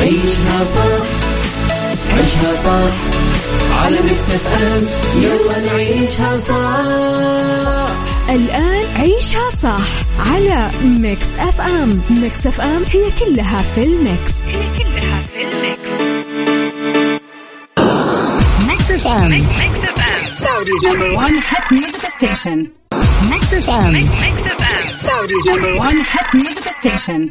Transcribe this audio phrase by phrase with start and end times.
[0.00, 1.04] عيشها صح
[2.18, 2.92] عيشها صح.
[3.84, 4.86] على ميكس اف ام
[5.22, 7.94] يلا نعيشها صح.
[8.34, 9.86] الآن عيشها صح
[10.32, 14.32] على ميكس اف ام ميكس اف ام هي كلها في الميكس.
[14.46, 15.90] هي كلها في الميكس.
[18.68, 22.66] ميكس اف ام ميكس اف ام Saudi's number 1 hit music station
[23.30, 27.30] ميكس اف ام ميكس اف ام Saudi's number 1 hit music station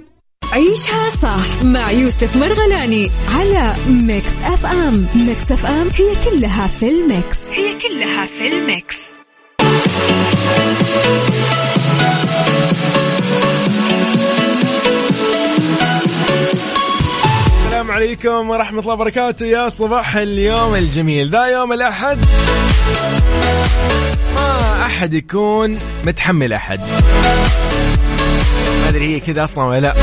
[0.54, 5.08] عيشها صح مع يوسف مرغلاني على ميكس أف أم.
[5.16, 7.38] ميكس أف أم هي كلها في الميكس.
[7.52, 8.96] هي كلها في الميكس.
[17.66, 19.46] السلام عليكم ورحمة الله وبركاته.
[19.46, 21.30] يا صباح اليوم الجميل.
[21.30, 22.18] ذا يوم الأحد.
[25.00, 26.80] ما أحد يكون متحمل أحد.
[28.82, 29.96] ما أدري هي كذا أصلا ولا لا.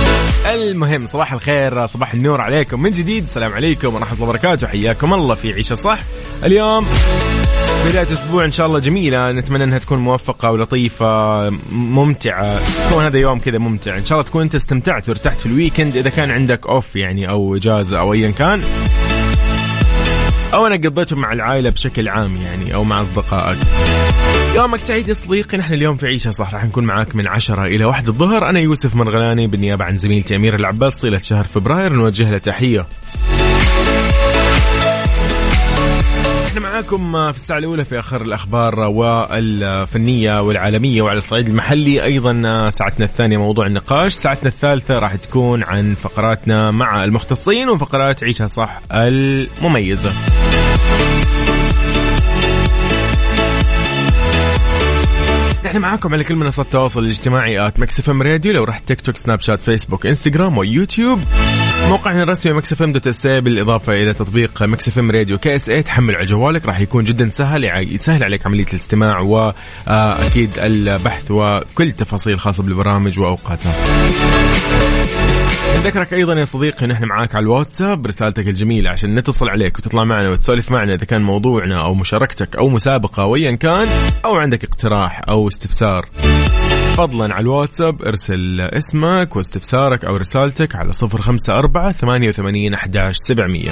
[0.54, 2.82] المهم صباح الخير صباح النور عليكم.
[2.82, 4.66] من جديد السلام عليكم ورحمة الله وبركاته.
[4.66, 5.98] حياكم الله في عيشة صح.
[6.44, 6.86] اليوم
[7.88, 9.32] بداية أسبوع إن شاء الله جميلة.
[9.32, 12.60] نتمنى أنها تكون موفقة ولطيفة ممتعة.
[12.88, 13.98] تكون هذا يوم كذا ممتع.
[13.98, 17.56] إن شاء الله تكون أنت استمتعت وارتحت في الويكند إذا كان عندك أوف يعني أو
[17.56, 18.62] إجازة أو أيا كان.
[20.54, 23.58] أو أنا قضيته مع العائلة بشكل عام يعني أو مع أصدقائك.
[24.56, 27.84] يومك سعيد يا صديقي نحن اليوم في عيشة صح راح نكون معاك من عشرة إلى
[27.84, 28.48] واحد الظهر.
[28.48, 32.86] أنا يوسف مرغلاني بالنيابة عن زميلتي أمير العباس طيلة شهر فبراير نوجه له تحية.
[36.56, 42.04] إحنا معاكم في الساعة الأولى في آخر الأخبار والفنية والعالمية وعلى الصعيد المحلي.
[42.04, 44.14] أيضا ساعتنا الثانية موضوع النقاش.
[44.14, 50.12] ساعتنا الثالثة راح تكون عن فقراتنا مع المختصين وفقرات عيشها صح المميزة.
[55.66, 58.52] إحنا معاكم على كل منصات التواصل الاجتماعي at مكس إف إم راديو.
[58.52, 61.20] لو رحت تيك توك سناب شات فيسبوك إنستغرام ويوتيوب
[61.88, 65.54] موقعنا الرسمي مكس إف إم dot إس بالإضافة إلى تطبيق مكس إف إم راديو كي
[65.54, 71.30] إس اي تحمل على جوالك راح يكون جدا سهل يسهل عليك عملية الاستماع واكيد البحث
[71.30, 73.72] وكل تفاصيل خاصة بالبرامج وأوقاتها.
[75.76, 80.28] نذكرك أيضا يا صديقي نحن معاك على الواتساب رسالتك الجميلة عشان نتصل عليك وتطلع معنا
[80.28, 83.88] وتسولف معنا إذا كان موضوعنا أو مشاركتك أو مسابقة أو ايا كان
[84.24, 86.06] أو عندك اقتراح أو استفسار.
[86.96, 93.70] فضلا على الواتساب ارسل اسمك واستفسارك أو رسالتك على 054 88 11 700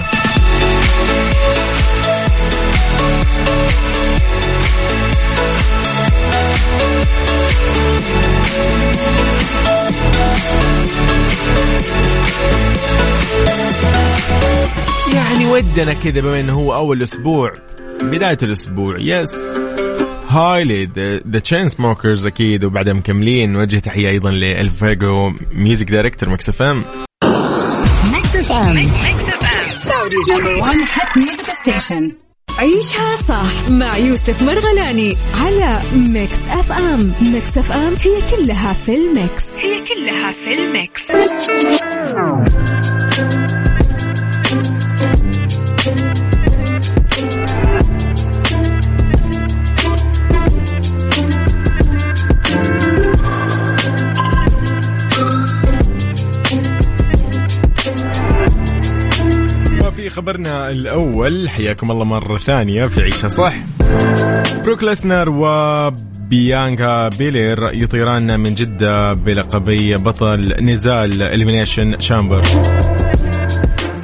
[15.52, 17.52] ودنا كذا بما إنه هو أول أسبوع
[18.02, 19.64] بداية الأسبوع yes
[20.28, 20.88] High
[21.28, 23.52] The Chainsmokers أكيد وبعدها مكملين.
[23.52, 26.84] نوجه تحية أيضا لإلفيجو music director Mix FM
[28.12, 28.78] Mix FM
[30.30, 32.12] number 1 hit music station
[32.58, 39.42] عيشها صح مع يوسف مرغلاني على Mix FM Mix FM هي كلها في ال mix.
[39.54, 41.02] هي كلها في ال mix.
[60.04, 63.54] وفي خبرنا الأول حياكم الله مرة ثانية في عيشها صح.
[64.64, 72.42] بروك ليسنر وبيانكا بيلير يطيران من جدة بلقبي بطل نزال Elimination Chamber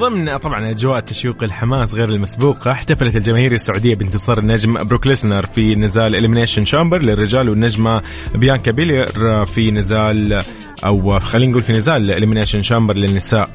[0.00, 5.74] ضمن طبعا أجواء تشويق الحماس غير المسبوقة احتفلت الجماهير السعودية بانتصار النجم بروك ليسنر في
[5.74, 8.02] نزال Elimination Chamber للرجال والنجمة
[8.34, 10.42] بيانكا بيلير في نزال
[10.84, 13.48] أو خلينا نقول في نزال Elimination Chamber للنساء.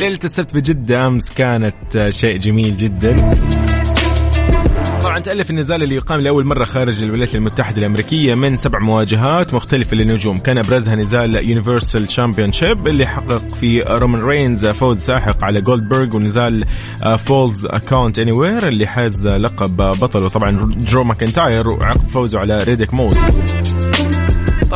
[0.00, 3.16] ليله السبت بجدة أمس كانت شيء جميل جدا.
[5.06, 9.96] طبعا تألف النزال اللي يقام لأول مرة خارج الولايات المتحدة الأمريكية من سبع مواجهات مختلفة
[9.96, 10.38] للنجوم.
[10.38, 16.64] كان أبرزها نزال Universal Championship اللي حقق في رومان رينز فوز ساحق على جولدبرغ ونزال
[17.24, 23.18] Falls Count Anywhere اللي حاز لقب بطل وطبعا درو ماكنتاير وعقب فوزه على ريديك موس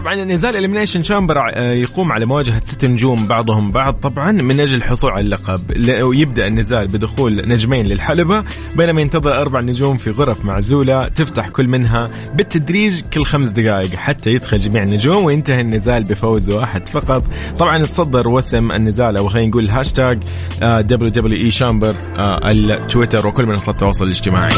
[0.00, 3.94] طبعا نزال Elimination Chamber يقوم على مواجهة ست نجوم بعضهم بعض.
[3.94, 5.60] طبعا من أجل الحصول على اللقب
[6.02, 8.44] ويبدا النزال بدخول نجمين للحلبة
[8.76, 14.30] بينما ينتظر أربع نجوم في غرف معزوله تفتح كل منها بالتدريج كل خمس دقائق حتى
[14.30, 17.24] يدخل جميع النجوم وينتهي النزال بفوز واحد فقط.
[17.58, 20.22] طبعا تصدر وسم النزال أو خلينا نقول hashtag
[20.62, 24.50] WWE Chamber التويتر وكل منصات التواصل الاجتماعي.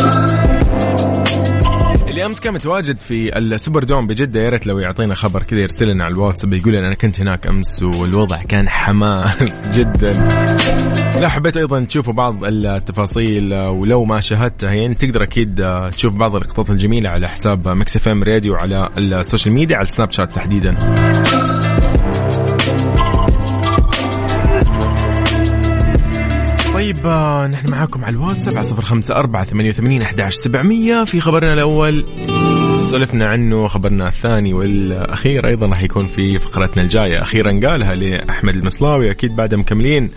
[2.26, 5.88] أمس كان متواجد في ال Super Dome بجدة يا ريت لو يعطينا خبر كذا يرسل
[5.88, 10.10] لنا على الواتساب يقول أنا كنت هناك أمس والوضع كان حماس جدا.
[11.20, 15.66] لا حبيت أيضا تشوفوا بعض التفاصيل ولو ما شاهدتها يعني تقدر أكيد
[15.96, 20.12] تشوف بعض اللقطات الجميلة على حساب Mix FM Radio على ال social media على السناب
[20.12, 20.74] شات تحديدا.
[27.02, 28.16] طيب نحن معاكم على
[29.44, 31.04] ثمانية وثمانين أحداش سبعمية.
[31.04, 32.04] في خبرنا الأول
[32.90, 37.22] سولفنا عنه خبرنا الثاني والأخير أيضا راح يكون في فقرتنا الجاية.
[37.22, 40.10] أخيرا قالها لأحمد المصلاوي أكيد بعد مكملين.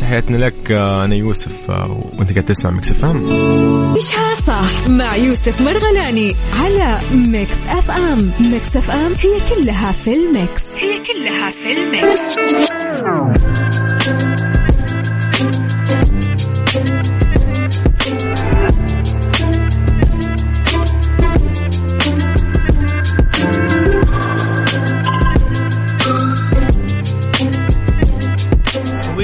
[0.00, 3.22] تحياتنا لك آه، أنا يوسف آه، وأنت قاعد تسمع Mix FM.
[3.94, 8.30] عيشها صح مع يوسف مرغلاني على Mix FM.
[8.40, 10.62] Mix FM هي كلها في ال mix.
[10.78, 12.38] هي كلها في ال mix.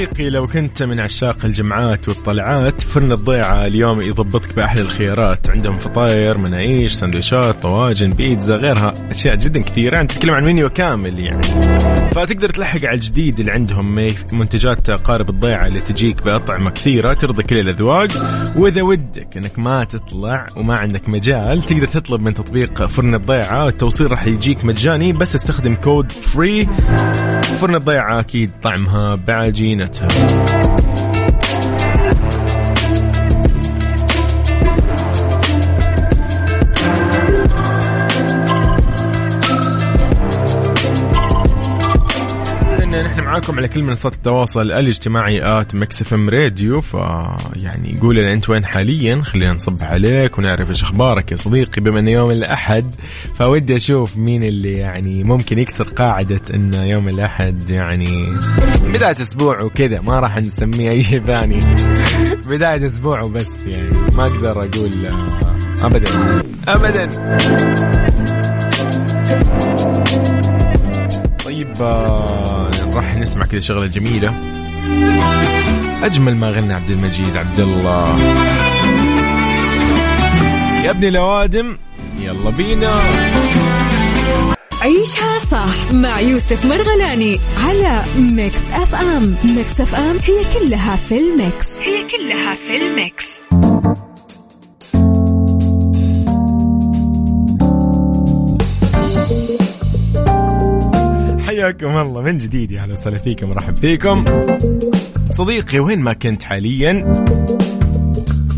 [0.05, 5.51] صديقي لو كنت من عشاق الجمعات والطلعات فرن الضيعة اليوم يضبطك بأحلى الخيارات.
[5.51, 8.95] عندهم فطاير مناقيش سندويشات طواجن بيتزا غيرها.
[9.11, 10.01] أشياء جدا كثيرة.
[10.01, 11.43] أنت تتكلم عن منيو كامل يعني.
[12.15, 17.59] فتقدر تلحق على الجديد اللي عندهم منتجات قارب الضيعة اللي تجيك بأطعمة كثيرة ترضي كل
[17.59, 18.11] الأذواق.
[18.57, 23.69] وإذا ودك أنك ما تطلع وما عندك مجال تقدر تطلب من تطبيق فرن الضيعة.
[23.69, 25.13] التوصيل راح يجيك مجاني.
[25.13, 26.69] بس استخدم code Free.
[27.65, 30.09] فرن الضيعة أكيد طعمها بعجينتها.
[43.03, 46.95] نحن معاكم على كل منصات التواصل الاجتماعي at Mix FM Radio ف
[47.57, 52.01] يعني قول لنا أنت وين حاليا خلينا نصبح عليك ونعرف إيش أخبارك يا صديقي بما
[52.01, 52.95] إنه يوم الأحد
[53.35, 58.25] فودي أشوف مين اللي يعني ممكن يكسر قاعدة إنه يوم الأحد يعني
[58.85, 61.59] بداية أسبوع وكذا ما راح نسميه أي شيء ثاني.
[62.49, 66.43] بداية أسبوع وبس يعني ما أقدر أقول آه، ابدا.
[66.69, 67.09] ابدا.
[71.45, 74.35] طيب آه، راح نسمع كذا شغلة جميلة.
[76.03, 78.17] أجمل ما غنى عبد المجيد عبد الله.
[80.85, 81.77] يا ابني لوادم
[82.19, 83.03] يلا بينا.
[84.83, 89.37] عيشها صح مع يوسف مرغلاني على Mix FM.
[89.45, 91.67] Mix FM هي كلها في ال mix.
[91.83, 93.25] هي كلها في ال mix.
[101.55, 104.25] حياكم الله من جديد يا أهلا وسهلا فيكم ورحب فيكم.
[105.25, 106.91] صديقي وين ما كنت حاليا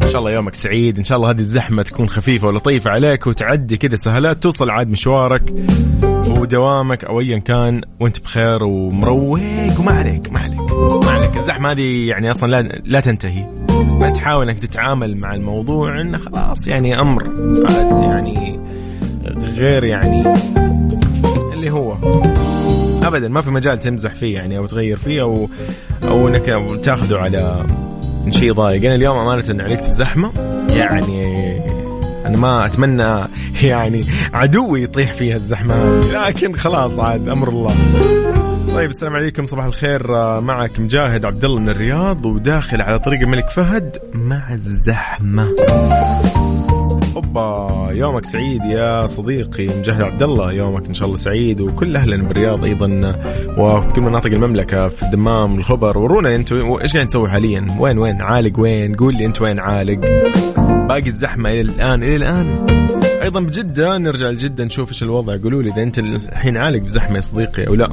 [0.03, 3.77] إن شاء الله يومك سعيد إن شاء الله هذه الزحمة تكون خفيفة ولطيفة عليك وتعدي
[3.77, 5.55] كذا سهلات توصل عاد مشوارك
[6.29, 9.41] ودوامك أو ايا كان وأنت بخير ومروق.
[9.81, 11.37] وما عليك ما عليك ما عليك.
[11.37, 13.47] الزحمة هذه يعني أصلا لا لا تنتهي.
[14.01, 17.25] ما تحاول إنك تتعامل مع الموضوع إنه خلاص يعني أمر
[18.03, 18.61] يعني
[19.57, 20.23] غير يعني
[21.53, 21.97] اللي هو.
[23.07, 25.49] ابدا ما في مجال تمزح فيه يعني أو تغير فيه أو
[26.05, 27.67] أو إنك تاخذه على
[28.31, 28.85] شيء ضايق.
[28.85, 30.33] أنا اليوم أمانة عليك في زحمه
[30.71, 31.57] يعني
[32.27, 33.25] أنا ما أتمنى
[33.71, 36.01] يعني عدوي يطيح فيها الزحمة.
[36.01, 37.75] لكن خلاص عاد أمر الله.
[38.75, 40.13] طيب السلام عليكم صباح الخير.
[40.41, 45.49] معك مجاهد عبد الله من الرياض وداخل على طريق الملك فهد مع الزحمة.
[47.17, 50.53] اوبا يومك سعيد يا صديقي مجاهد عبد الله.
[50.53, 53.15] يومك إن شاء الله سعيد وكل اهلنا بالرياض أيضا
[53.59, 58.61] وكل مناطق المملكة في الدمام الخبر ورونا أنتم إيش قاعد تسوي حاليا؟ وين وين؟ عالق
[58.61, 60.01] وين؟ قول لي أنت وين عالق.
[60.89, 62.67] باقي الزحمة إلى الآن إلى الآن.
[63.23, 65.37] أيضا بجدة نرجع لجدة نشوف إيش الوضع.
[65.37, 67.89] قولوا لي إذا أنت الحين عالق بزحمة يا صديقي أو لا.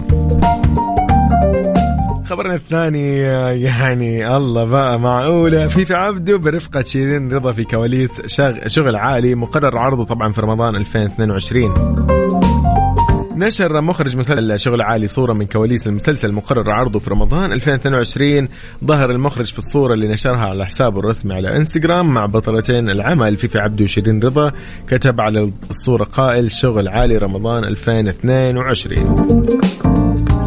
[2.33, 3.17] خبرنا الثاني
[3.63, 5.67] يعني الله بقى معقولة.
[5.67, 8.21] فيفي عبده برفقة شيرين رضا في كواليس
[8.67, 11.73] شغل عالي مقرر عرضه طبعا في رمضان 2022
[13.35, 18.47] نشر مخرج مسلسل شغل عالي صورة من كواليس المسلسل المقرر عرضه في رمضان 2022
[18.85, 23.59] ظهر المخرج في الصورة اللي نشرها على حسابه الرسمي على إنستغرام مع بطلتين العمل فيفي
[23.59, 24.51] عبده وشيرين رضا
[24.87, 30.42] كتب على الصورة قائل شغل عالي رمضان 2022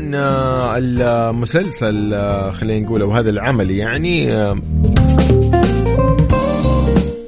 [0.00, 2.14] طبعا المسلسل
[2.50, 4.28] خلينا نقول أو هذا العمل يعني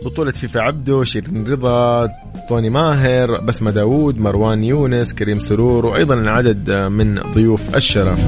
[0.04, 2.08] بطولة فيفي عبده شيرين رضا
[2.48, 8.20] طوني ماهر بسمة داوود مروان يونس كريم سرور وأيضا العدد من ضيوف الشرف.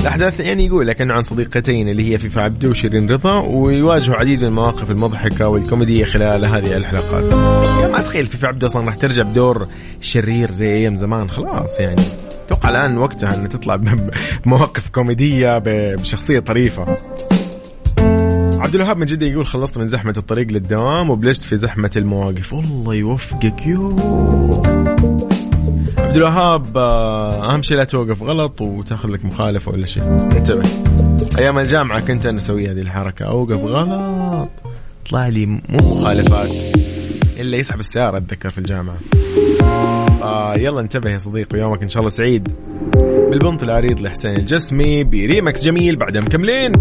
[0.00, 4.40] الأحداث يعني يقول لك أنه عن صديقتين اللي هي فيفي عبده وشيرين رضا ويواجهوا عديد
[4.40, 7.32] من المواقف المضحكة والكوميدية خلال هذه الحلقات.
[7.78, 9.66] يعني ما أتخيل فيفي عبده أصلا راح ترجع بدور
[10.00, 12.02] شرير زي أيام زمان خلاص يعني.
[12.48, 13.76] أتوقع الآن وقتها إن تطلع
[14.44, 16.96] بمواقف كوميدية بشخصية طريفة.
[18.58, 22.52] عبد الوهاب من جدة يقول خلصت من زحمة الطريق للدوام وبلشت في زحمة المواقف.
[22.52, 23.96] والله يوفقك يو.
[25.98, 30.02] عبد الوهاب آه، أهم شيء لا توقف غلط وتاخذ لك مخالفة ولا شيء.
[30.02, 30.68] انتبه.
[31.38, 33.24] أيام الجامعة كنت أنا أسوي هذه الحركة.
[33.24, 34.48] أوقف غلط.
[35.10, 36.50] طلع لي مو مخالفات.
[37.36, 38.98] إلا يسحب السيارة أتذكر في الجامعة.
[40.22, 42.48] آه يلا انتبه يا صديقي ويومك إن شاء الله سعيد
[43.30, 46.72] بالبنط العريض لحسين الجسمي بريمكس جميل بعدها مكملين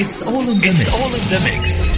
[0.00, 0.94] It's all in the mix.
[0.94, 1.97] all in the mix.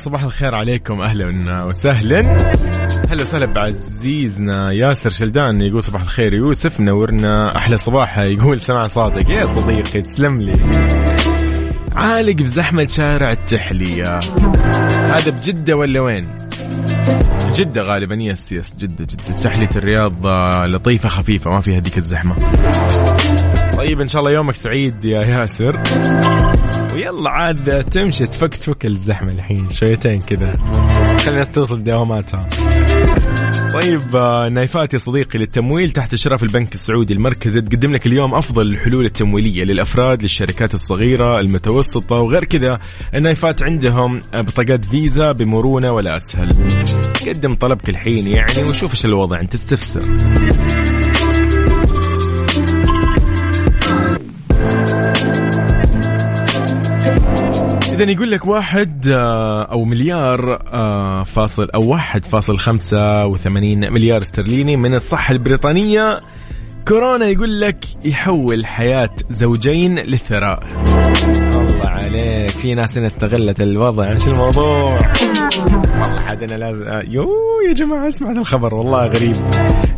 [0.00, 2.20] صباح الخير عليكم أهلا وسهلا.
[3.08, 9.30] هلا وسهلا بعزيزنا ياسر شلدان يقول صباح الخير يوسف منورنا أحلى صباح يقول سمع صوتك.
[9.30, 10.56] يا صديقي تسلم لي.
[11.92, 14.18] عالق بزحمة شارع التحلية.
[14.88, 16.28] هذا بجدة ولا وين؟
[17.54, 19.36] جدة غالبا يس يس جدة جدة.
[19.42, 20.26] تحلية الرياض
[20.74, 22.34] لطيفة خفيفة ما فيها هذيك الزحمة.
[23.76, 25.80] طيب إن شاء الله يومك سعيد يا ياسر.
[27.00, 30.56] ويلا عاد تمشي تفك تفك الزحمة الحين شويتين كذا.
[31.18, 32.48] خلي الناس توصل دواماتها
[33.72, 38.66] طيب آه، نايفات يا صديقي للتمويل تحت إشراف البنك السعودي المركزي تقدم لك اليوم أفضل
[38.66, 42.78] الحلول التمويلية للأفراد للشركات الصغيرة المتوسطة وغير كذا
[43.14, 46.52] النايفات عندهم بطاقات فيزا بمرونة ولا أسهل.
[47.26, 50.00] قدم طلبك الحين يعني وشوف إيش الوضع أنت تستفسر
[58.00, 64.20] إذا يقول لك واحد آه، أو مليار آه، فاصل أو واحد فاصل خمسة وثمانين مليار
[64.20, 66.20] استرليني من الصحة البريطانية.
[66.88, 70.66] كورونا يقول لك يحول حياة زوجين للثراء
[71.90, 72.50] عليك.
[72.50, 74.12] في ناس هنا استغلت الوضع.
[74.12, 74.98] إيش الموضوع.
[76.02, 77.28] والله حد أنا لازم آه، يو
[77.68, 79.36] يا جماعة اسمع هذا الخبر والله غريب.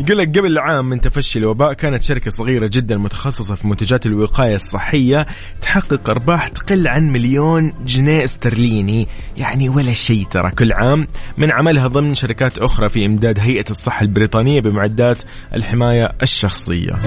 [0.01, 4.57] يقول لك قبل عام من تفشي الوباء كانت شركة صغيرة جدا متخصصة في منتجات الوقاية
[4.57, 5.27] الصحية
[5.63, 9.09] تحقق أرباح تقل عن مليون جنيه استرليني.
[9.37, 10.51] يعني ولا شيء ترى.
[10.51, 11.09] كل عام
[11.39, 15.19] من عملها ضمن شركات أخرى في إمداد هيئة الصحة البريطانية بمعدات
[15.55, 16.99] الحماية الشخصية.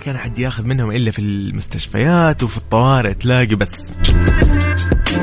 [0.00, 3.94] كان حد ياخذ منهم إلا في المستشفيات وفي الطوارئ تلاقي بس.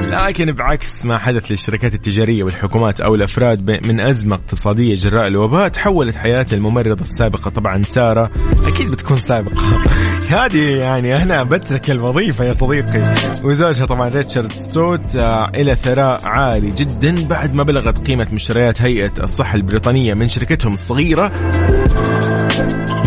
[0.07, 6.15] لكن بعكس ما حدث للشركات التجارية والحكومات أو الأفراد من أزمة اقتصادية جراء الوباء تحولت
[6.15, 8.31] حياة الممرضة السابقة طبعا سارة.
[8.63, 9.83] أكيد بتكون سابقة.
[10.37, 13.03] هذه يعني أنا بترك الوظيفة يا صديقي.
[13.43, 19.11] وزوجها طبعا ريتشارد ستوت آه، إلى ثراء عالي جدا بعد ما بلغت قيمة مشتريات هيئة
[19.23, 21.31] الصحة البريطانية من شركتهم الصغيرة.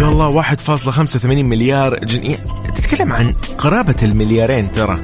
[0.00, 4.97] يا الله 1.85 مليار جنيه تتكلم عن قرابة المليارين ترى.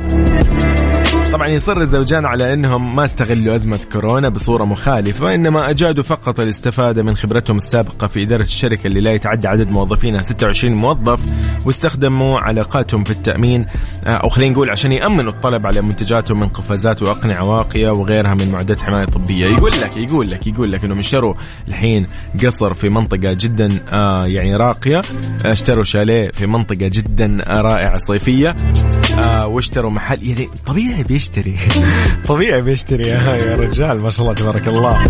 [1.37, 7.03] طبعا يصر الزوجان على إنهم ما استغلوا أزمة كورونا بصورة مخالفة إنما أجادوا فقط الاستفادة
[7.03, 11.21] من خبرتهم السابقة في إدارة الشركة اللي لا يتعدى عدد موظفينها 26 موظف
[11.67, 13.67] واستخدموا علاقاتهم في التأمين.
[14.07, 18.51] آه، أو خلينا نقول عشان يأمنوا الطلب على منتجاتهم من قفازات وأقنعة واقية وغيرها من
[18.53, 19.47] معدات حماية طبية.
[19.47, 21.35] يقول لك يقول لك يقول لك إنهم اشتروا
[21.69, 22.07] الحين
[22.45, 25.03] قصر في منطقة جدا آه يعني راقية.
[25.45, 28.57] اشتروا شاليه في منطقة جدا رائعة صيفية.
[29.25, 31.57] آه واشتروا محل يعني طبيعي بيش بيشتري.
[32.29, 33.09] طبيعي بيشتري.
[33.09, 35.05] يا رجال ما شاء الله تبارك الله.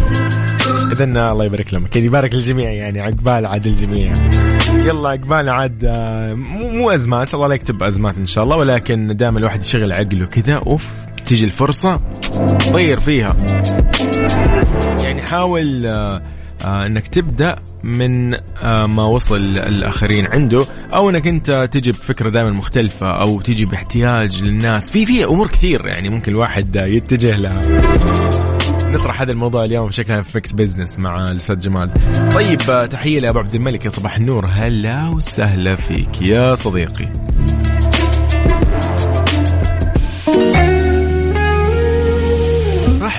[0.92, 1.86] اذا الله يبارك لهم.
[1.86, 4.12] كذا يبارك للجميع يعني عقبال عاد الجميع.
[4.84, 7.34] يلا عقبال عاد آه، مو أزمات.
[7.34, 8.56] الله لا يكتب أزمات إن شاء الله.
[8.56, 10.88] ولكن دائما الواحد يشغل عقله كذا أوف
[11.26, 12.00] تيجي الفرصة
[12.72, 13.36] طير فيها.
[15.04, 16.22] يعني حاول آه
[16.64, 23.10] إنك تبدأ من آه ما وصل الآخرين عنده أو إنك أنت تجي بفكرة دائما مختلفة
[23.10, 24.90] أو تجي باحتياج للناس.
[24.90, 27.60] في في أمور كثير يعني ممكن الواحد يتجه لها.
[28.90, 31.90] نطرح هذا الموضوع اليوم بشكل في Mix Business مع الأستاذ جمال.
[32.34, 34.46] طيب آه، تحية لأبو عبد الملك يا صباح النور.
[34.46, 37.08] هلا وسهلا فيك يا صديقي.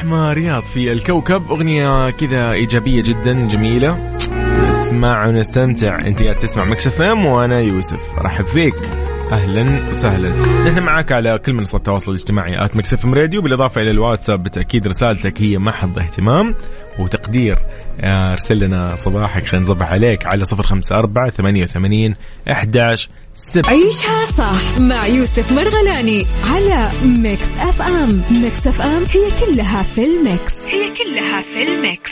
[0.07, 1.51] رحمة رياض في الكوكب.
[1.51, 4.15] أغنية كذا إيجابية جدا جميلة.
[4.69, 6.07] نسمع ونستمتع.
[6.07, 8.19] أنت قاعد تسمع Mix FM وأنا يوسف.
[8.19, 8.75] أرحب فيك.
[9.31, 10.29] أهلا وسهلا.
[10.69, 13.41] نحن معك على كل منصات التواصل الاجتماعي at Mix FM Radio.
[13.41, 16.55] بالإضافة إلى الواتساب بالتاكيد رسالتك هي محط اهتمام
[16.99, 17.57] وتقدير.
[18.01, 22.15] آه، أرسل لنا صباحك خلينا نصبح عليك على 054 88
[22.47, 28.21] 11 سبت عيشها صح مع يوسف مرغلاني على Mix FM.
[28.31, 30.53] Mix FM هي كلها في ال mix.
[30.65, 32.11] هي كلها في ال mix.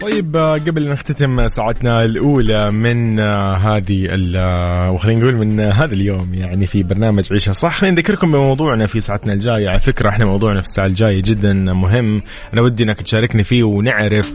[0.00, 6.34] طيب آه، قبل نختتم ساعتنا الأولى من آه، هذه آه، وخلينا نقول من هذا اليوم
[6.34, 9.68] يعني في برنامج عيشها صح خلينا نذكركم بموضوعنا في ساعتنا الجاية.
[9.68, 12.22] على فكرة إحنا موضوعنا في الساعة الجاية جدا مهم.
[12.52, 14.32] أنا ودي إنك تشاركني فيه ونعرف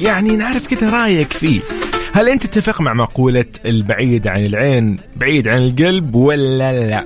[0.00, 1.60] يعني نعرف كذا رأيك فيه.
[2.14, 7.04] هل أنت تتفق مع مقولة البعيد عن العين بعيد عن القلب ولا لا؟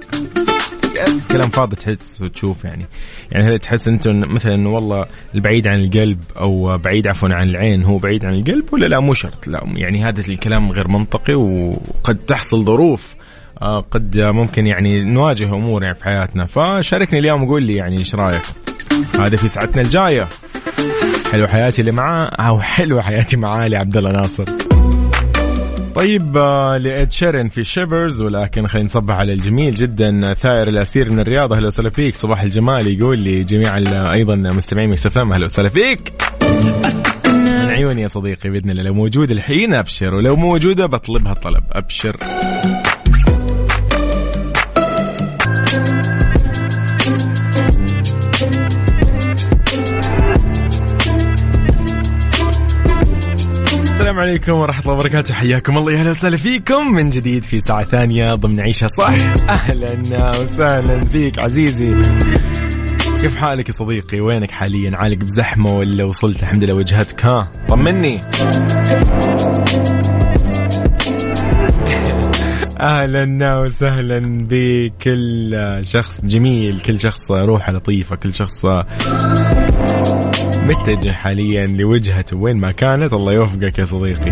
[1.09, 2.87] يس كلام فاضي تحس وتشوف يعني.
[3.33, 7.99] يعني هل تحس انت مثلا والله البعيد عن القلب أو بعيد عفوا عن العين هو
[7.99, 9.63] بعيد عن القلب ولا لا؟ مو شرط لا.
[9.75, 13.15] يعني هذا الكلام غير منطقي وقد تحصل ظروف
[13.63, 16.45] آه، قد ممكن يعني نواجه أمور يعني في حياتنا.
[16.45, 18.43] فشاركني اليوم وقول لي يعني إيش رأيك؟
[19.21, 20.29] هذا في ساعتنا الجاية.
[21.33, 24.66] حلو حياتي اللي معاه أو حلوة حياتي مع علي عبد الله ناصر.
[25.97, 31.13] طيب آه، ل Ed Sheeran في Shivers ولكن خلينا نصبح على الجميل جدا ثائر الأسير
[31.13, 31.53] من الرياض.
[31.53, 32.15] أهلا وسهلا فيك.
[32.15, 33.77] صباح الجمال يقول لي جميع
[34.13, 36.13] أيضا مستمعين Mix أهلا وسهلا فيك.
[37.27, 38.83] من عيوني يا صديقي بإذن الله.
[38.83, 42.17] لو موجود الحين أبشر ولو موجودة بطلبها طلب أبشر.
[54.17, 55.35] السلام عليكم ورحمة الله وبركاته.
[55.35, 56.93] حياكم الله يا أهلا وسهلا فيكم.
[56.93, 59.15] من جديد في ساعة ثانية ضمن عيشها صح.
[59.49, 62.03] أهلا وسهلا فيك عزيزي.
[63.21, 68.21] كيف حالك يا صديقي؟ وينك حاليا؟ عالق بزحمة ولا وصلت؟ الحمد لله وجهتك ها؟ طمني.
[72.81, 76.81] أهلا وسهلا بكل شخص جميل.
[76.81, 78.17] كل شخص روحه لطيفة.
[78.17, 78.67] كل شخص
[80.67, 83.13] متجه حاليا لوجهته وين ما كانت.
[83.13, 84.31] الله يوفقك يا صديقي.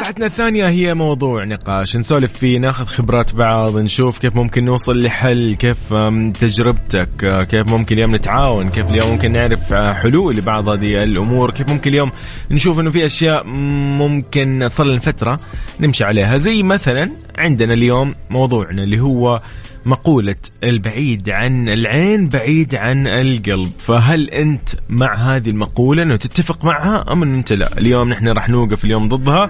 [0.00, 1.96] ساعتنا الثانية هي موضوع نقاش.
[1.96, 5.94] نسولف فيه ناخذ خبرات بعض نشوف كيف ممكن نوصل لحل كيف
[6.40, 11.90] تجربتك كيف ممكن اليوم نتعاون كيف اليوم ممكن نعرف حلول لبعض هذه الأمور كيف ممكن
[11.90, 12.12] اليوم
[12.50, 15.40] نشوف أنه في أشياء ممكن صار لنا فترة
[15.80, 16.36] نمشي عليها.
[16.36, 19.40] زي مثلا عندنا اليوم موضوعنا اللي هو
[19.86, 23.70] مقولة البعيد عن العين بعيد عن القلب.
[23.78, 28.48] فهل أنت مع هذه المقولة؟ أنه تتفق معها أم أن أنت لا؟ اليوم نحن راح
[28.48, 29.48] نوقف اليوم ضدها.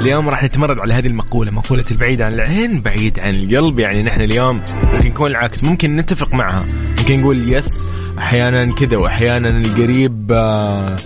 [0.00, 3.78] اليوم راح نتمرد على هذه المقولة مقولة البعيد عن العين بعيد عن القلب.
[3.78, 4.60] يعني نحن اليوم
[4.94, 6.66] ممكن يكون العكس ممكن نتفق معها.
[6.98, 10.96] ممكن نقول yes أحيانا كذا وأحيانا القريب آه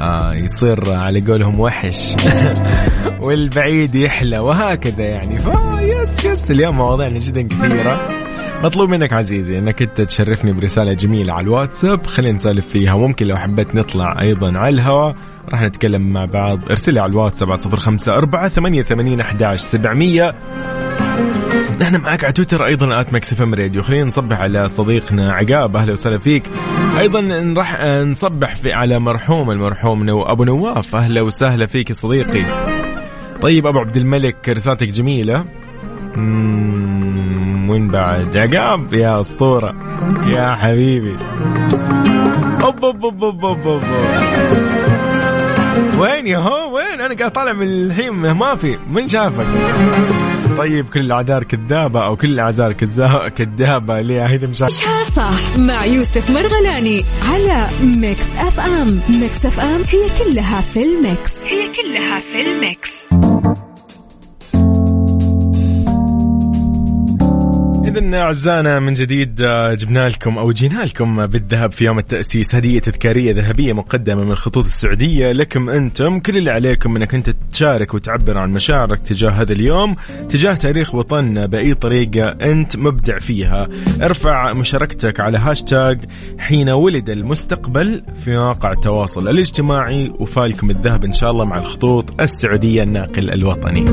[0.00, 2.14] آه يصير على قولهم وحش.
[3.22, 5.38] والبعيد يحلى وهكذا يعني.
[5.38, 8.27] ف yes yes اليوم مواضيعنا جدا كثيرة.
[8.64, 12.06] مطلوب منك عزيزي انك انت تشرفني برسالة جميلة على الواتساب.
[12.06, 12.96] خلينا نسولف فيها.
[12.96, 15.16] ممكن لو حبيت نطلع أيضا على الهواء.
[15.52, 16.60] راح نتكلم مع بعض.
[16.70, 20.34] ارسل على الواتساب على صفر خمسة أربعة ثمانية ثمانين أحداش سبعمية.
[21.80, 23.82] نحن معك على تويتر أيضا at Mix FM Radio.
[23.82, 25.76] خلينا نصبح على صديقنا عقاب.
[25.76, 26.42] أهلا وسهلا فيك.
[26.98, 30.96] أيضا راح نصبح في على مرحوم المرحوم نو أبو نواف.
[30.96, 32.44] أهلا وسهلا فيك يا صديقي.
[33.42, 35.44] طيب أبو عبد الملك رسالتك جميلة.
[36.16, 37.27] وين
[37.68, 38.36] بعد.
[38.36, 39.74] عقاب يا أسطورة.
[40.26, 41.16] يا حبيبي.
[42.64, 43.82] أوب أوب أوب أوب أوب أوب.
[45.98, 48.12] وين يا هو؟ وين؟ أنا قاعد طالع من الحين.
[48.12, 48.78] ما في.
[48.90, 49.46] من شافك؟
[50.58, 52.72] طيب كل الأعذار كذابة أو كل الأعذار
[53.28, 54.00] كذابة.
[54.00, 59.00] ليه؟ هيدي مش صح مع يوسف مرغلاني على Mix FM.
[59.20, 61.32] Mix FM هي كلها في ال mix.
[61.44, 63.67] هي كلها في ال mix.
[67.98, 72.54] إذا أعزائنا من جديد آه، جبنا لكم أو جينا لكم بالذهب في يوم التأسيس.
[72.54, 75.32] هدية تذكارية ذهبية مقدمة من الخطوط السعودية.
[75.32, 79.96] لكم أنتم كل اللي عليكم أنك أنت تشارك وتعبر عن مشاعرك تجاه هذا اليوم
[80.28, 83.68] تجاه تاريخ وطننا بأي طريقة أنت مبدع فيها.
[84.02, 86.04] ارفع مشاركتك على هاشتاج
[86.38, 92.82] حين ولد المستقبل في مواقع التواصل الاجتماعي وفالكم الذهب إن شاء الله مع الخطوط السعودية
[92.82, 93.84] الناقل الوطني.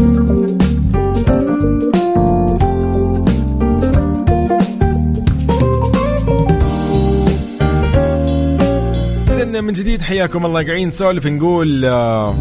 [9.66, 10.64] من جديد حياكم الله.
[10.64, 12.36] قاعدين نسولف نقول آه،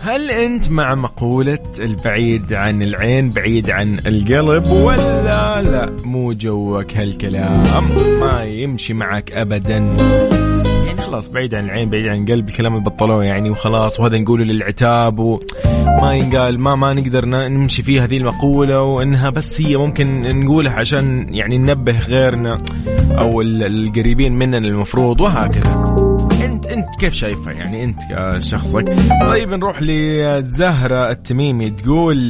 [0.00, 7.62] هل أنت مع مقولة البعيد عن العين بعيد عن القلب ولا لا؟ مو جوك هالكلام
[8.20, 9.96] ما يمشي معك ابدا.
[11.06, 15.18] خلاص بعيد عن العين بعيد عن القلب الكلام اللي بطلوه يعني وخلاص وهذا نقوله للعتاب
[15.18, 21.26] وما ينقال ما ما نقدر نمشي فيه هذه المقولة وإنها بس هي ممكن نقولها عشان
[21.34, 22.58] يعني ننبه غيرنا.
[23.18, 25.84] أو القريبين مننا المفروض وهكذا.
[26.44, 28.96] انت أنت كيف شايفها؟ يعني أنت كشخصك.
[29.28, 31.70] طيب نروح لزهرة التميمي.
[31.70, 32.28] تقول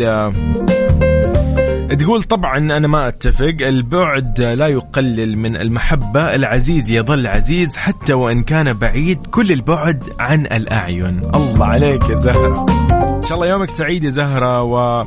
[1.98, 3.56] تقول طبعا أنا ما أتفق.
[3.60, 6.34] البعد لا يقلل من المحبة.
[6.34, 9.26] العزيز يظل عزيز حتى وإن كان بعيد.
[9.26, 11.20] كل البعد عن الأعين.
[11.34, 12.66] الله عليك يا زهرة.
[12.92, 15.04] إن شاء الله يومك سعيد يا زهرة و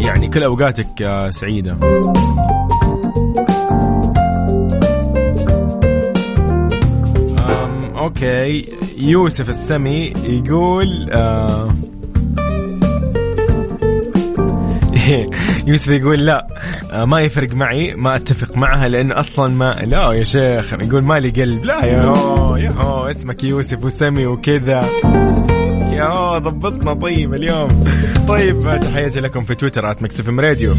[0.00, 1.76] يعني كل أوقاتك سعيدة.
[8.00, 8.66] okay.
[8.98, 11.74] يوسف السمي يقول آه
[15.66, 16.46] يوسف يقول لا
[16.92, 21.30] آه، ما يفرق معي ما أتفق معها لأن أصلا ما لا يا شيخ يقول مالي
[21.30, 21.64] قلب.
[21.64, 24.88] لا يا هو يا هو اسمك يوسف وسمي وكذا.
[25.92, 27.80] يا ضبطنا طيب اليوم.
[28.28, 30.74] طيب تحياتي لكم في تويتر Mix FM Radio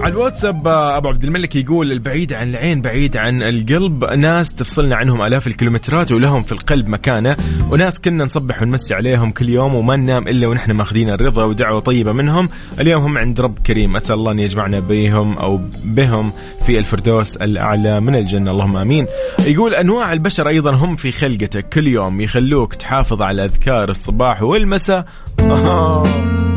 [0.00, 4.04] على الواتساب آه، أبو عبد الملك يقول البعيد عن العين بعيد عن القلب.
[4.04, 7.36] ناس تفصلنا عنهم آلاف الكيلومترات ولهم في القلب مكانة.
[7.70, 12.12] وناس كنا نصبح ونمسي عليهم كل يوم وما ننام إلا ونحن ماخذين الرضا ودعوة طيبة
[12.12, 12.48] منهم.
[12.80, 13.96] اليوم هم عند رب كريم.
[13.96, 16.32] أسأل الله أن يجمعنا بهم أو بهم
[16.66, 18.50] في الفردوس الأعلى من الجنة.
[18.50, 19.06] اللهم آمين.
[19.46, 21.68] يقول أنواع البشر أيضا هم في خلقتك.
[21.68, 25.04] كل يوم يخلوك تحافظ على أذكار الصباح والمساء.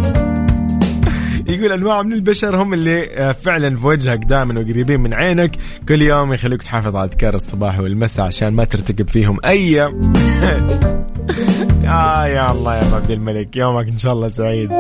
[1.47, 5.51] يقول أنواع من البشر هم اللي آه، فعلا في وجهك دائما وقريبين من عينك
[5.89, 9.82] كل يوم يخلوك تحافظ على أذكار الصباح والمساء عشان ما ترتكب فيهم أي
[11.88, 14.71] آه يا الله يا عبد الملك يومك إن شاء الله سعيد.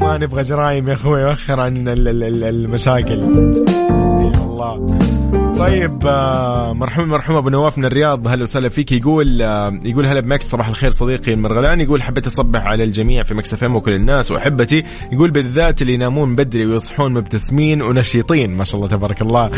[0.00, 3.20] ما نبغى جرايم يا أخوي وخر عن المشاكل.
[3.20, 5.11] يا الله.
[5.58, 8.92] طيب آه، مرحوم مرحوم أبو نواف من الرياض هلا وسهلا فيك.
[8.92, 10.46] يقول آه، يقول هلا ب Mix.
[10.46, 11.80] صباح الخير صديقي المرغلاني.
[11.80, 14.84] يقول حبيت أصبح على الجميع في Mix FM وكل الناس وأحبتي.
[15.12, 18.56] يقول بالذات اللي ينامون بدري ويصحون مبتسمين ونشيطين.
[18.56, 19.50] ما شاء الله تبارك الله.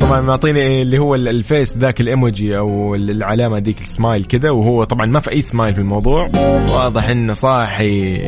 [0.00, 5.06] طبعا معطيني اللي هو ال face ذاك الإيموجي أو العلامة ذيك السمايل كذا وهو طبعا
[5.06, 6.30] ما في أي سمايل في الموضوع.
[6.72, 8.18] واضح إنه صاحي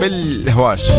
[0.00, 0.90] بالهواش.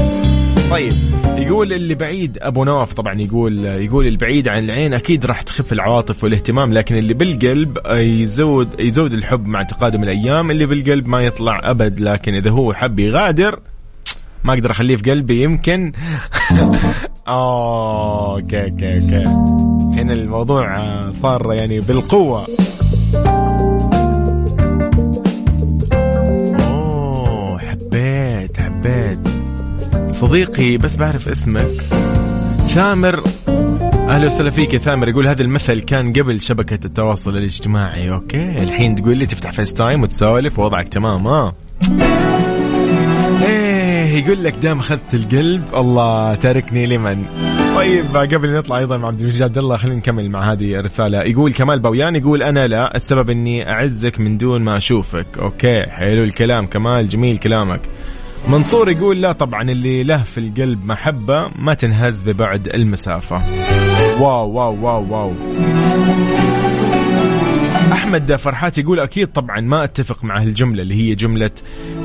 [0.70, 0.94] طيب
[1.38, 6.24] يقول اللي بعيد أبو نواف طبعا يقول يقول البعيد عن العين أكيد راح تخف العواطف
[6.24, 12.00] والاهتمام لكن اللي بالقلب يزود يزود الحب مع تقادم الأيام اللي بالقلب ما يطلع أبد
[12.00, 13.60] لكن إذا هو حب يغادر
[14.46, 15.92] ما أقدر أخليه في قلبي يمكن.
[17.28, 19.26] okay okay okay.
[20.02, 22.46] هنا الموضوع صار يعني بالقوة.
[26.60, 29.25] أوه حبيت حبيت.
[30.16, 31.82] صديقي بس بعرف اسمك
[32.58, 33.24] ثامر
[34.10, 35.10] أهلا وسهلا فيك يا ثامر.
[35.10, 38.12] يقول هذا المثل كان قبل شبكة التواصل الاجتماعي.
[38.12, 38.58] okay.
[38.58, 41.54] الحين تقول لي تفتح FaceTime وتسولف ووضعك تمام ها
[43.42, 47.26] إيه يقول لك دام أخذت القلب الله تاركني لمن؟
[47.76, 51.24] طيب قبل نطلع أيضا مع عبد المجيد الله خلينا نكمل مع هذه الرسالة.
[51.24, 55.28] يقول كمال بويان يقول أنا لا السبب إني أعزك من دون ما أشوفك.
[55.40, 56.66] okay حلو الكلام.
[56.66, 57.82] كمال جميل كلامك.
[58.50, 63.42] منصور يقول لا طبعا اللي له في القلب محبة ما تنهز ببعد المسافة.
[64.22, 65.34] wow wow wow wow.
[67.92, 71.52] أحمد فرحات يقول أكيد طبعا ما أتفق مع هالجملة اللي هي جملة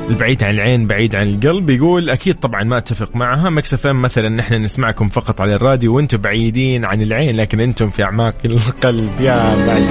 [0.09, 1.69] البعيد عن العين بعيد عن القلب.
[1.69, 3.49] يقول أكيد طبعا ما أتفق معها.
[3.49, 8.35] Mix مثلا نحن نسمعكم فقط على الراديو وأنتم بعيدين عن العين لكن أنتم في أعماق
[8.45, 9.11] القلب.
[9.19, 9.33] يا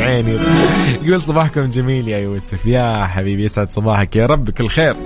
[0.05, 0.37] عيني
[1.03, 2.67] يقول صباحكم جميل يا يوسف.
[2.67, 4.17] يا حبيبي يسعد صباحك.
[4.17, 4.97] يا رب كل خير.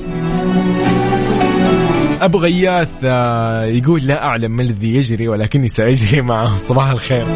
[2.24, 6.58] أبو غياث آه، يقول لا أعلم ما الذي يجري ولكني سأجري معه.
[6.68, 7.26] صباح الخير.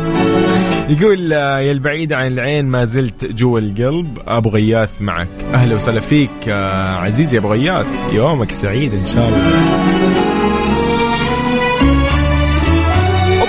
[0.89, 4.19] يقول آه، يا البعيد عن العين ما زلت جوا القلب.
[4.27, 5.29] أبو غياث معك.
[5.55, 7.87] أهلا وسهلا فيك آه، عزيزي أبو غياث.
[8.13, 9.79] يومك سعيد إن شاء الله.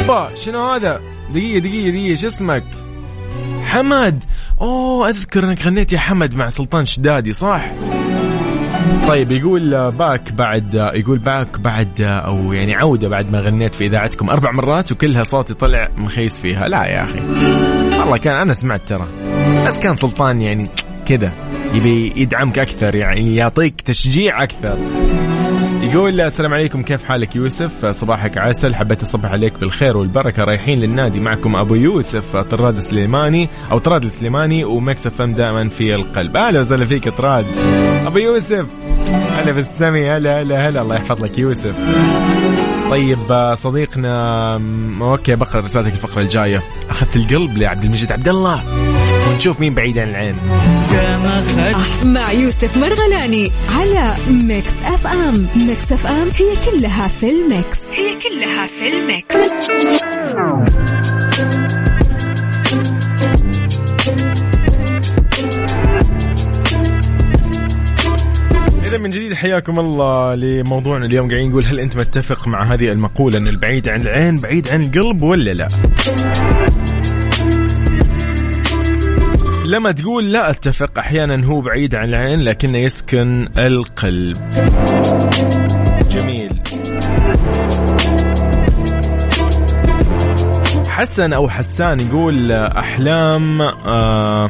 [0.09, 1.01] الله شنو هذا؟
[1.33, 2.63] دقيقة دقيقة دقيقة شو اسمك؟
[3.63, 4.23] حمد
[4.61, 7.61] أوه أذكر إنك غنيت يا حمد مع سلطان شدادي صح؟
[9.07, 14.29] طيب يقول back بعد يقول back بعد أو يعني عودة بعد ما غنيت في إذاعتكم
[14.29, 16.67] أربع مرات وكلها صوتي طلع مخيس فيها.
[16.67, 17.19] لا يا أخي.
[17.99, 19.07] والله كان أنا سمعت ترى.
[19.67, 20.67] بس كان سلطان يعني
[21.05, 21.31] كذا
[21.73, 24.77] يبي يدعمك أكثر يعني يعطيك تشجيع أكثر.
[25.93, 30.43] يقول السلام عليكم كيف حالك يوسف؟ صباحك عسل حبيت أصبح عليك بالخير والبركة.
[30.43, 35.95] رايحين للنادي معكم أبو يوسف طراد السليماني أو طراد السليماني و Mix FM دائما في
[35.95, 36.37] القلب.
[36.37, 37.45] أهلا وسهلا فيك طراد.
[38.05, 38.65] أبو يوسف
[39.11, 40.81] هلا بالسمي هلا هلا هلا.
[40.81, 41.75] الله يحفظ لك يوسف.
[42.89, 44.53] طيب صديقنا
[45.01, 46.61] okay بقرأ رسالتك الفقرة الجاية.
[46.99, 48.63] أخذت القلب لعبد المجيد عبد الله.
[49.29, 50.35] ونشوف مين بعيد عن العين.
[52.03, 55.47] مع يوسف مرغلاني على Mix FM.
[55.55, 57.77] Mix FM هي كلها في ال mix.
[57.93, 59.69] هي كلها في ال mix.
[68.89, 71.29] إذا من جديد حياكم الله لموضوعنا اليوم.
[71.29, 75.21] قاعدين نقول هل أنت متفق مع هذه المقولة أن البعيد عن العين بعيد عن القلب
[75.21, 75.67] ولا لا؟
[79.65, 84.37] لما تقول لا أتفق أحيانا هو بعيد عن العين لكنه يسكن القلب.
[86.09, 86.61] جميل.
[90.87, 94.49] حسن أو حسان يقول أحلام آه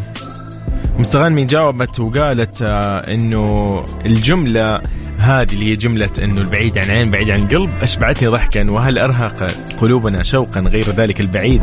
[1.00, 4.82] مستغانمي جاوبت وقالت آه إنه الجملة
[5.20, 9.52] هذه اللي هي جملة إنه البعيد عن عين بعيد عن القلب أشبعتني ضحكا وهل أرهق
[9.78, 11.62] قلوبنا شوقا غير ذلك البعيد؟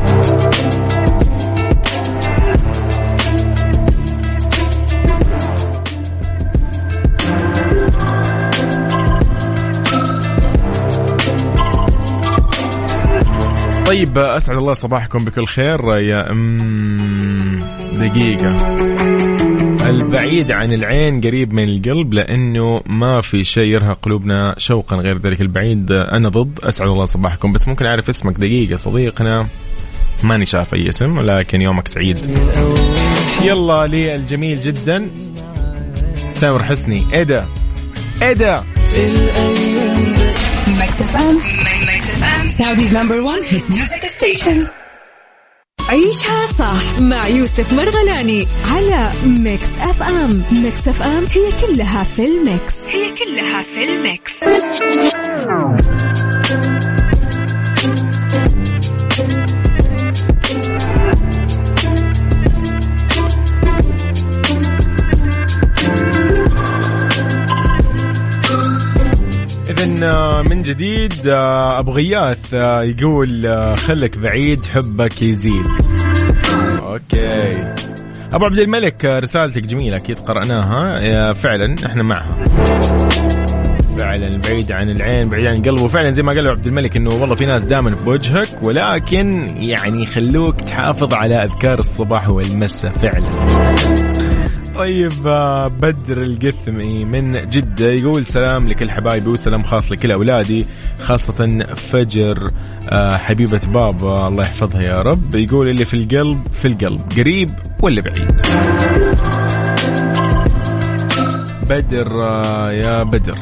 [13.87, 16.57] طيب أسعد الله صباحكم بكل خير يا أم
[17.95, 18.57] دقيقة.
[19.87, 25.41] البعيد عن العين قريب من القلب لأنه ما في شيء يرهق قلوبنا شوقا غير ذلك
[25.41, 25.93] البعيد.
[25.93, 27.53] أنا ضد أسعد الله صباحكم.
[27.53, 29.47] بس ممكن أعرف اسمك دقيقة صديقنا.
[30.23, 32.19] ماني شاف أي اسم ولكن يومك سعيد.
[33.45, 35.09] يلا للجميل جدا.
[36.41, 37.05] تامر حسني.
[37.13, 37.47] إيه ده
[38.23, 38.63] إيه
[42.59, 44.67] Saudi's number 1 hit music station
[45.89, 52.75] عيشها صح مع يوسف مرغلاني على Mix FM Mix FM هي كلها في ال mix.
[52.89, 54.33] هي كلها في ال mix.
[70.51, 75.67] من جديد آه، أبو غياث آه، يقول آه، خلك بعيد حبك يزيد.
[76.79, 77.65] أوكي.
[78.33, 81.33] أبو عبد الملك رسالتك جميلة أكيد قرأناها.
[81.33, 82.37] فعلا إحنا معها.
[83.99, 87.35] فعلا بعيد عن العين بعيد عن القلب وفعلا زي ما قال عبد الملك إنه والله
[87.35, 93.31] في ناس دائما بوجهك ولكن يعني يخلوك تحافظ على أذكار الصباح والمساء فعلا.
[94.79, 100.67] طيب آه، بدر القثمي من جدة يقول سلام لكل حبايبي وسلام خاص لكل أولادي
[101.03, 102.51] خاصة فجر
[102.89, 104.29] آه، حبيبة بابا.
[104.29, 105.35] الله يحفظها يا رب.
[105.35, 107.51] يقول اللي في القلب في القلب قريب
[107.83, 108.41] ولا بعيد؟
[111.69, 113.39] بدر آه، يا بدر.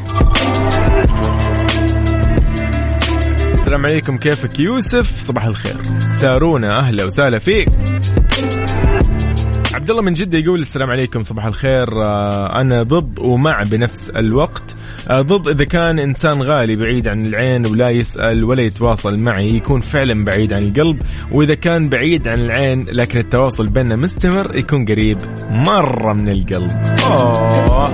[3.52, 5.76] السلام عليكم كيفك؟ يوسف صباح الخير.
[6.20, 7.68] سارونا أهلا وسهلا فيك.
[9.84, 12.02] عبد الله من جدة يقول السلام عليكم صباح الخير.
[12.02, 14.74] آه، أنا ضد ومع بنفس الوقت.
[15.10, 19.80] آه، ضد إذا كان إنسان غالي بعيد عن العين ولا يسأل ولا يتواصل معي يكون
[19.80, 21.02] فعلا بعيد عن القلب.
[21.32, 25.18] وإذا كان بعيد عن العين لكن التواصل بيننا مستمر يكون قريب
[25.50, 26.70] مرة من القلب.
[27.06, 27.84] أوه.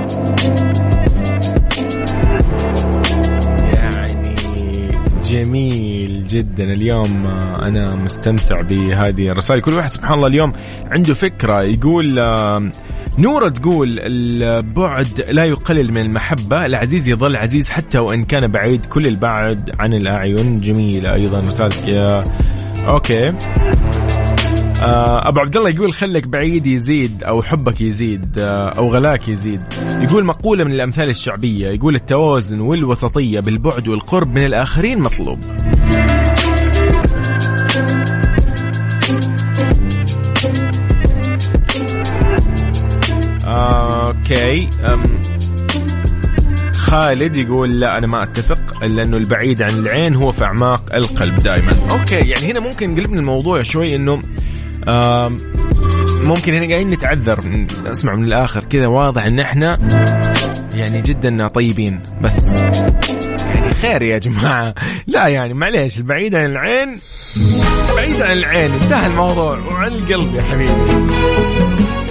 [5.31, 6.65] جميل جدا.
[6.65, 7.23] اليوم
[7.63, 9.61] أنا مستمتع بهذه الرسائل.
[9.61, 10.53] كل واحد سبحان الله اليوم
[10.91, 11.63] عنده فكرة.
[11.63, 12.15] يقول
[13.19, 16.67] نورة تقول البعد لا يقلل من المحبة.
[16.67, 18.87] العزيز يظل عزيز حتى وإن كان بعيد.
[18.87, 20.61] كل البعد عن الأعين.
[20.61, 22.23] جميلة أيضا رسالتك يا
[22.89, 23.33] أوكي.
[24.83, 29.61] أبو عبد الله يقول خلك بعيد يزيد أو حبك يزيد آه، أو غلاك يزيد.
[30.01, 35.39] يقول مقولة من الأمثال الشعبية يقول التوازن والوسطية بالبعد والقرب من الآخرين مطلوب.
[43.45, 44.69] okay
[46.73, 51.73] خالد يقول لا أنا ما أتفق لأنه البعيد عن العين هو في أعماق القلب دائما
[51.93, 54.23] okay يعني هنا ممكن نقلبنا الموضوع شوي إنه
[56.25, 57.39] ممكن هنا قاعدين نتعذر
[57.87, 59.79] أسمع من الآخر كذا واضح إن إحنا
[60.75, 62.01] يعني جدا طيبين.
[62.23, 62.47] بس
[63.45, 64.75] يعني خير يا جماعة.
[65.07, 66.99] لا يعني معليش البعيد عن العين
[67.97, 68.71] بعيد عن العين.
[68.73, 69.59] انتهى الموضوع.
[69.59, 71.07] وعن القلب يا حبيبي.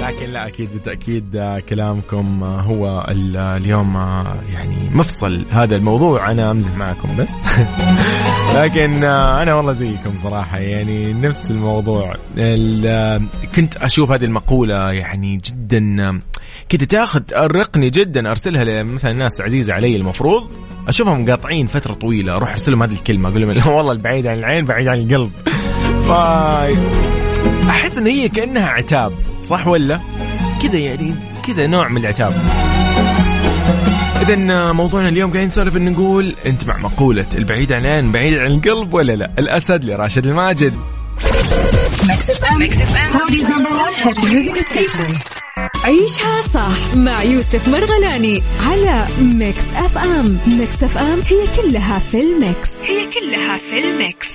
[0.10, 6.32] لكن لا أكيد بالتأكيد آه، كلامكم آه، هو اليوم آه، يعني مفصل هذا الموضوع.
[6.32, 7.34] أنا أمزح معكم بس.
[8.56, 12.16] لكن أنا والله زيكم صراحة يعني نفس الموضوع.
[13.56, 16.20] كنت أشوف هذه المقولة يعني جدا
[16.70, 20.52] كذا تأخذ تأرقني جدا أرسلها لمثلا ناس عزيزة علي المفروض.
[20.88, 24.66] أشوفهم قاطعين فترة طويلة أروح ارسل لهم هذه الكلمة أقول لهم والله البعيد عن العين
[24.66, 25.32] بعيد عن القلب.
[27.70, 30.00] أحس إن هي كأنها عتاب صح ولا؟
[30.64, 31.16] كذا يعني
[31.48, 32.34] كذا نوع من العتاب.
[34.22, 38.48] اذا موضوعنا اليوم قاعدين نسولف إن نقول أنت مع مقولة البعيد عن العين بعيد عن
[38.48, 40.74] القلب ولا لا؟ الأسد لراشد الماجد.
[45.84, 50.38] عيشها صح مع يوسف مرغلاني على Mix FM.
[50.48, 52.76] Mix FM هي كلها في ال mix.
[52.84, 54.28] هي كلها في ال mix.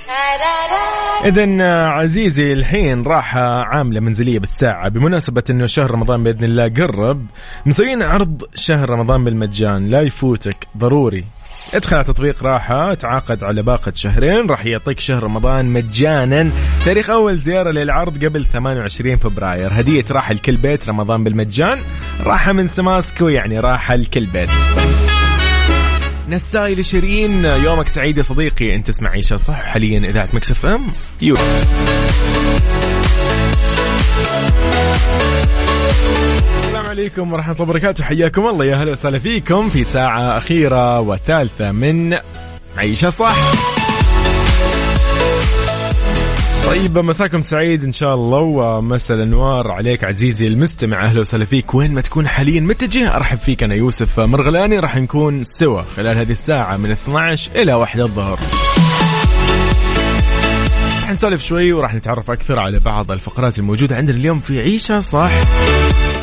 [1.25, 4.89] اذا عزيزي الحين راحة عاملة منزلية بالساعة.
[4.89, 7.25] بمناسبة إنه شهر رمضان بإذن الله قرب
[7.65, 9.89] مسويين عرض شهر رمضان بالمجان.
[9.89, 11.25] لا يفوتك ضروري.
[11.73, 16.51] ادخل على تطبيق راحة تعاقد على باقة شهرين راح يعطيك شهر رمضان مجانا.
[16.85, 19.69] تاريخ أول زيارة للعرض قبل 28 فبراير.
[19.73, 21.77] هدية راحة لكل بيت رمضان بالمجان.
[22.23, 24.49] راحة من سماسكو يعني راحة لكل بيت.
[26.29, 28.75] نساي لشيرين يومك سعيد يا صديقي.
[28.75, 30.81] أنت تسمع عيشها صح حاليا إذاعة Mix FM.
[31.21, 31.35] يو.
[36.95, 38.03] عليكم ورحمة الله وبركاته.
[38.03, 38.65] حياكم الله.
[38.65, 42.17] يا هلا وسهلا فيكم في ساعة أخيرة وثالثة من
[42.77, 43.35] عيشها صح.
[46.65, 48.39] طيب مساكم سعيد إن شاء الله.
[48.39, 51.05] ومساء الأنوار عليك عزيزي المستمع.
[51.05, 51.75] أهلا وسهلا فيك.
[51.75, 54.79] وين ما تكون حاليا متجه أرحب فيك أنا يوسف مرغلاني.
[54.79, 58.39] راح نكون سوا خلال هذه الساعة من 12 إلى 1 الظهر.
[61.01, 65.31] راح نسولف شوي وراح نتعرف أكثر على بعض الفقرات الموجودة عندنا اليوم في عيشها صح.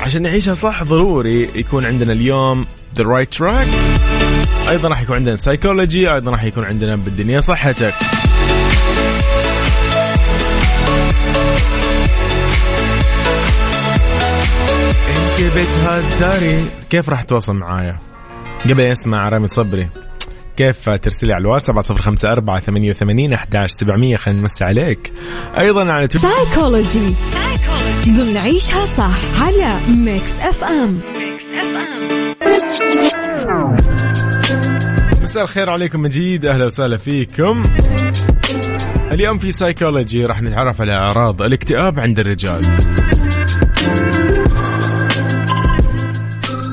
[0.03, 3.67] عشان نعيشها صح ضروري يكون عندنا اليوم the right track
[4.69, 7.95] أيضا راح يكون عندنا سايكولوجي أيضا راح يكون عندنا بالدنيا صحتك.
[15.09, 16.65] إنت بيتها زاري.
[16.91, 17.99] كيف راح تواصل معايا؟
[18.65, 19.89] قبل أسمع رامي صبري
[20.57, 22.61] كيف ترسلي على الواتس 7054
[22.93, 25.13] 88 11 700 خلينا نمسي عليك.
[25.59, 27.15] أيضا على تويتر سايكولوجي
[28.09, 31.01] ضمن عيشها صح على ميكس اف ام
[32.41, 33.77] ام
[35.23, 37.63] مساء الخير عليكم من جديد أهلا وسهلا فيكم.
[39.13, 42.61] اليوم في سايكولوجي راح نتعرف على أعراض الاكتئاب عند الرجال.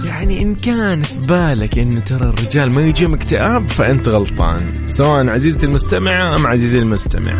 [0.05, 5.65] يعني إن كان في بالك إنه ترى الرجال ما يجيهم اكتئاب فأنت غلطان سواء عزيزتي
[5.65, 7.39] المستمعة أم عزيزي المستمع.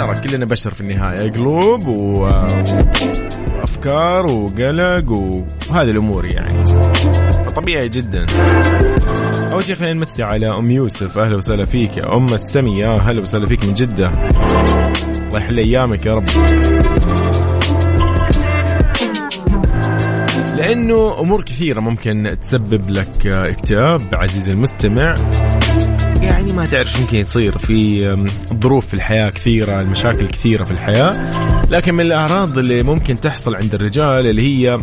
[0.00, 1.30] ترى كلنا بشر في النهاية.
[1.30, 2.30] قلوب و...
[3.58, 5.10] وأفكار وقلق
[5.70, 6.64] وهذه الأمور يعني.
[7.56, 8.26] طبيعي جدا.
[9.52, 11.18] أول شيء خلينا نمسي على أم يوسف.
[11.18, 11.96] أهلا وسهلا فيك.
[11.96, 14.08] يا أم السمية أهلا وسهلا فيك من جدة.
[14.08, 16.28] الله يحل أيامك يا رب.
[20.56, 24.00] لأنه أمور كثيرة ممكن تسبب لك اكتئاب.
[24.12, 25.14] عزيزي المستمع
[26.22, 28.06] يعني ما تعرف يمكن يصير في
[28.62, 31.12] ظروف في الحياة كثيرة المشاكل كثيرة في الحياة.
[31.70, 34.80] لكن من الأعراض اللي ممكن تحصل عند الرجال اللي هي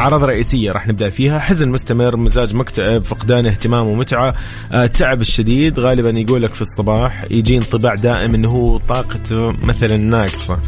[0.00, 1.38] أعراض رئيسية راح نبدأ فيها.
[1.38, 4.34] حزن مستمر مزاج مكتئب فقدان اهتمام ومتعة
[4.72, 5.78] آه، التعب الشديد.
[5.78, 10.58] غالبا يقول لك في الصباح يجي انطباع دائم هو طاقته مثلا ناقصة.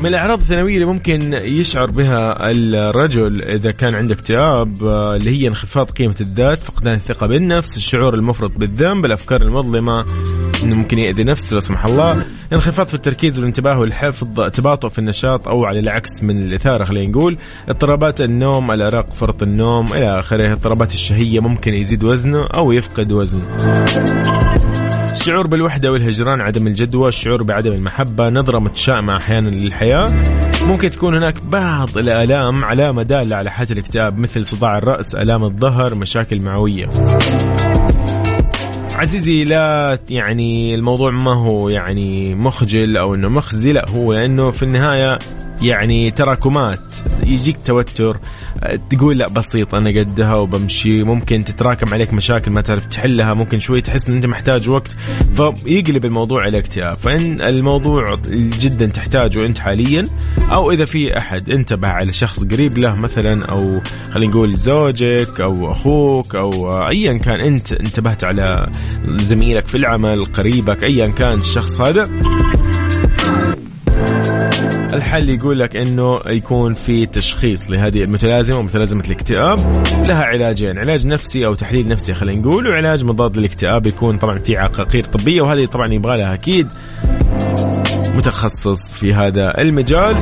[0.00, 5.48] من الأعراض الثانوية اللي ممكن يشعر بها الرجل إذا كان عنده اكتئاب آه، اللي هي
[5.48, 10.06] انخفاض قيمة الذات فقدان الثقة بالنفس الشعور المفرط بالذنب الأفكار المظلمة
[10.62, 12.24] إنه ممكن يأذي نفسه لا سمح الله.
[12.52, 17.36] انخفاض في التركيز والانتباه والحفظ تباطؤ في النشاط أو على العكس من الإثارة خلينا نقول.
[17.68, 20.52] اضطرابات النوم الارق فرط النوم إلى آخره.
[20.52, 23.56] اضطرابات الشهية ممكن يزيد وزنه أو يفقد وزنه.
[25.20, 30.06] الشعور بالوحدة والهجران عدم الجدوى الشعور بعدم المحبة نظرة متشائمة أحيانا للحياة.
[30.62, 35.94] ممكن تكون هناك بعض الآلام علامة دالة على حالة الاكتئاب مثل صداع الرأس آلام الظهر
[35.94, 36.88] مشاكل معوية.
[38.94, 44.62] عزيزي لا يعني الموضوع ما هو يعني مخجل أو إنه مخزي لا هو لأنه في
[44.62, 45.18] النهاية
[45.62, 46.94] يعني تراكمات
[47.26, 48.18] يجيك توتر
[48.90, 51.02] تقول لا بسيط أنا قدها وبمشي.
[51.02, 54.96] ممكن تتراكم عليك مشاكل ما تعرف تحلها ممكن شوي تحس إن أنت محتاج وقت
[55.36, 56.96] فيقلب الموضوع إلى اكتئاب.
[56.96, 58.04] فإن الموضوع
[58.60, 60.02] جدا تحتاجه أنت حاليا
[60.38, 63.80] أو إذا في أحد انتبه على شخص قريب له مثلا أو
[64.12, 68.70] خلينا نقول زوجك أو أخوك أو ايا كان أنت انتبهت على
[69.04, 72.10] زميلك في العمل قريبك ايا كان الشخص هذا.
[74.96, 75.28] الحل.
[75.28, 79.58] يقول لك إنه يكون في تشخيص لهذه المتلازمة ومتلازمة الاكتئاب.
[80.08, 84.56] لها علاجين علاج نفسي أو تحليل نفسي خلينا نقول وعلاج مضاد للاكتئاب يكون طبعا في
[84.56, 86.68] عقاقير طبية وهذه طبعا يبغى لها أكيد
[88.14, 90.20] متخصص في هذا المجال.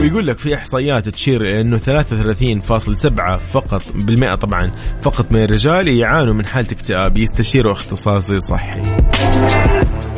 [0.00, 4.70] ويقول لك في إحصائيات تشير إلى إنه 33.7 فقط بالمئة طبعا
[5.02, 8.80] فقط من الرجال يعانوا من حالة اكتئاب يستشيروا أختصاصي صحي.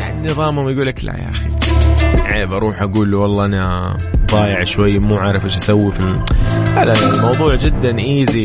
[0.01, 1.66] يعني نظامهم يقول لك لا يا أخي.
[2.47, 3.97] عيب أروح أقول له والله أنا
[4.31, 6.15] ضايع شوي مو عارف إيش أسوي في
[6.77, 8.43] هذا الموضوع جدا ايزي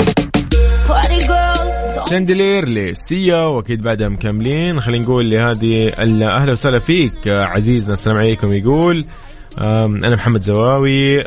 [2.10, 4.80] شاندلير لسيا وأكيد بعدها مكملين.
[4.80, 7.28] خلينا نقول لهذه أهلا وسهلا فيك.
[7.28, 8.52] عزيزنا السلام عليكم.
[8.52, 9.06] يقول
[9.58, 11.24] أنا محمد زواوي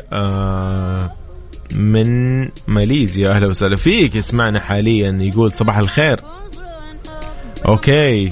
[1.75, 3.31] من ماليزيا.
[3.31, 4.15] أهلا وسهلا فيك.
[4.15, 5.17] يسمعنا حاليا.
[5.21, 6.19] يقول صباح الخير.
[7.67, 8.31] okay.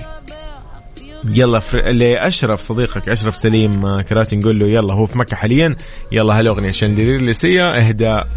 [1.25, 1.81] يلا فر...
[1.81, 5.75] لأشرف صديقك أشرف سليم آه، كراتي نقول له يلا هو في مكة حاليا.
[6.11, 8.27] يلا هالاغنيه Chandelier ل Sia اهداء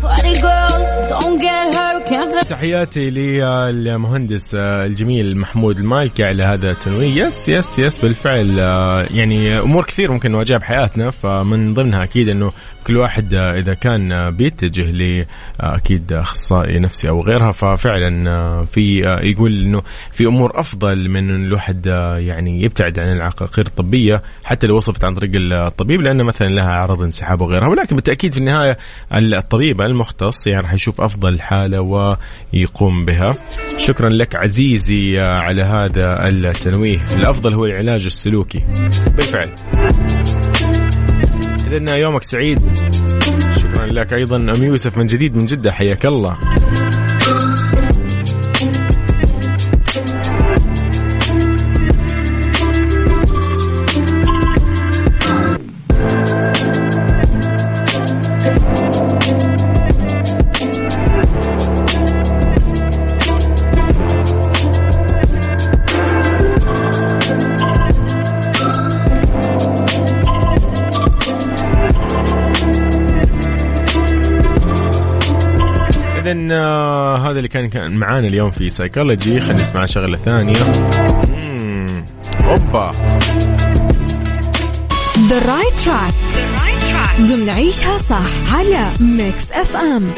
[2.49, 7.25] تحياتي للمهندس آه، الجميل محمود المالكي على هذا التنويه.
[7.25, 12.53] yes yes yes بالفعل آه، يعني أمور كثير ممكن نواجهها بحياتنا فمن ضمنها أكيد إنه
[12.87, 15.25] كل واحد إذا كان بيتجه ل
[15.61, 19.83] أكيد أخصائي نفسي أو غيرها ففعلا في يقول إنه
[20.13, 21.87] في أمور أفضل من الواحد
[22.17, 27.03] يعني يبتعد عن العقاقير الطبية حتى لو وصفت عن طريق الطبيب لأن مثلا لها أعراض
[27.03, 27.69] انسحاب وغيرها.
[27.69, 28.77] ولكن بالتأكيد في النهاية
[29.13, 31.81] الطبيب المختص يعني راح يشوف أفضل حالة
[32.53, 33.35] ويقوم بها.
[33.77, 37.05] شكرا لك عزيزي على هذا التنويه.
[37.15, 38.63] الأفضل هو العلاج السلوكي.
[39.17, 39.51] بالفعل.
[41.73, 42.79] اذا يومك سعيد.
[43.57, 45.73] شكرا لك أيضا أم يوسف من جديد من جدة.
[45.73, 46.37] حياك الله.
[77.55, 80.57] اللي كان معانا اليوم في سايكولوجي خلينا نسمع شغلة ثانية.
[82.45, 82.91] أوبا.
[85.29, 86.15] the right track
[87.21, 90.13] ضمن عيشها صح على Mix FM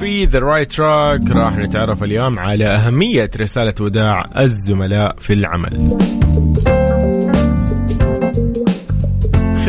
[0.00, 5.98] في the right track راح نتعرف اليوم على أهمية رسالة وداع الزملاء في العمل.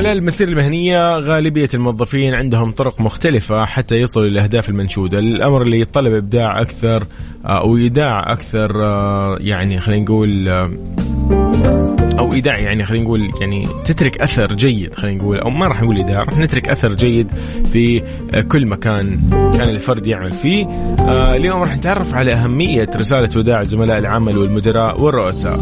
[0.02, 5.20] خلال المسيرة المهنية غالبية الموظفين عندهم طرق مختلفة حتى يصلوا للأهداف المنشودة.
[5.20, 7.04] الأمر اللي يتطلب إبداع أكثر
[7.45, 10.72] آه، أو إيداع أكثر آه، يعني خلينا نقول آه،
[12.20, 15.95] أو إيداع يعني خلينا نقول يعني تترك أثر جيد خلينا نقول أو ما راح نقول
[15.95, 17.32] إيداع راح نترك أثر جيد
[17.74, 18.02] في
[18.52, 20.66] كل مكان كان الفرد يعمل فيه.
[21.10, 25.60] اليوم راح نتعرف على أهمية رسالة وداع زملاء العمل والمدراء والرؤساء.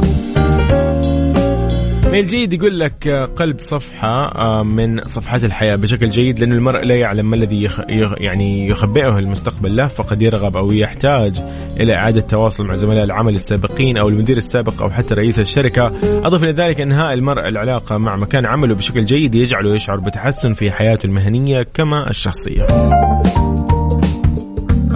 [2.11, 6.83] ميل جيد يقول لك آه، قلب صفحة آه، من صفحات الحياة بشكل جيد لأن المرء
[6.83, 7.79] لا يعلم ما الذي يخ...
[8.17, 11.41] يعني يخبئه المستقبل له فقد يرغب أو يحتاج
[11.79, 15.87] إلى إعادة تواصل مع زملاء العمل السابقين أو المدير السابق أو حتى رئيس الشركة.
[16.03, 20.71] أضف إلى ذلك إنهاء المرء العلاقة مع مكان عمله بشكل جيد يجعله يشعر بتحسن في
[20.71, 22.67] حياته المهنية كما الشخصية.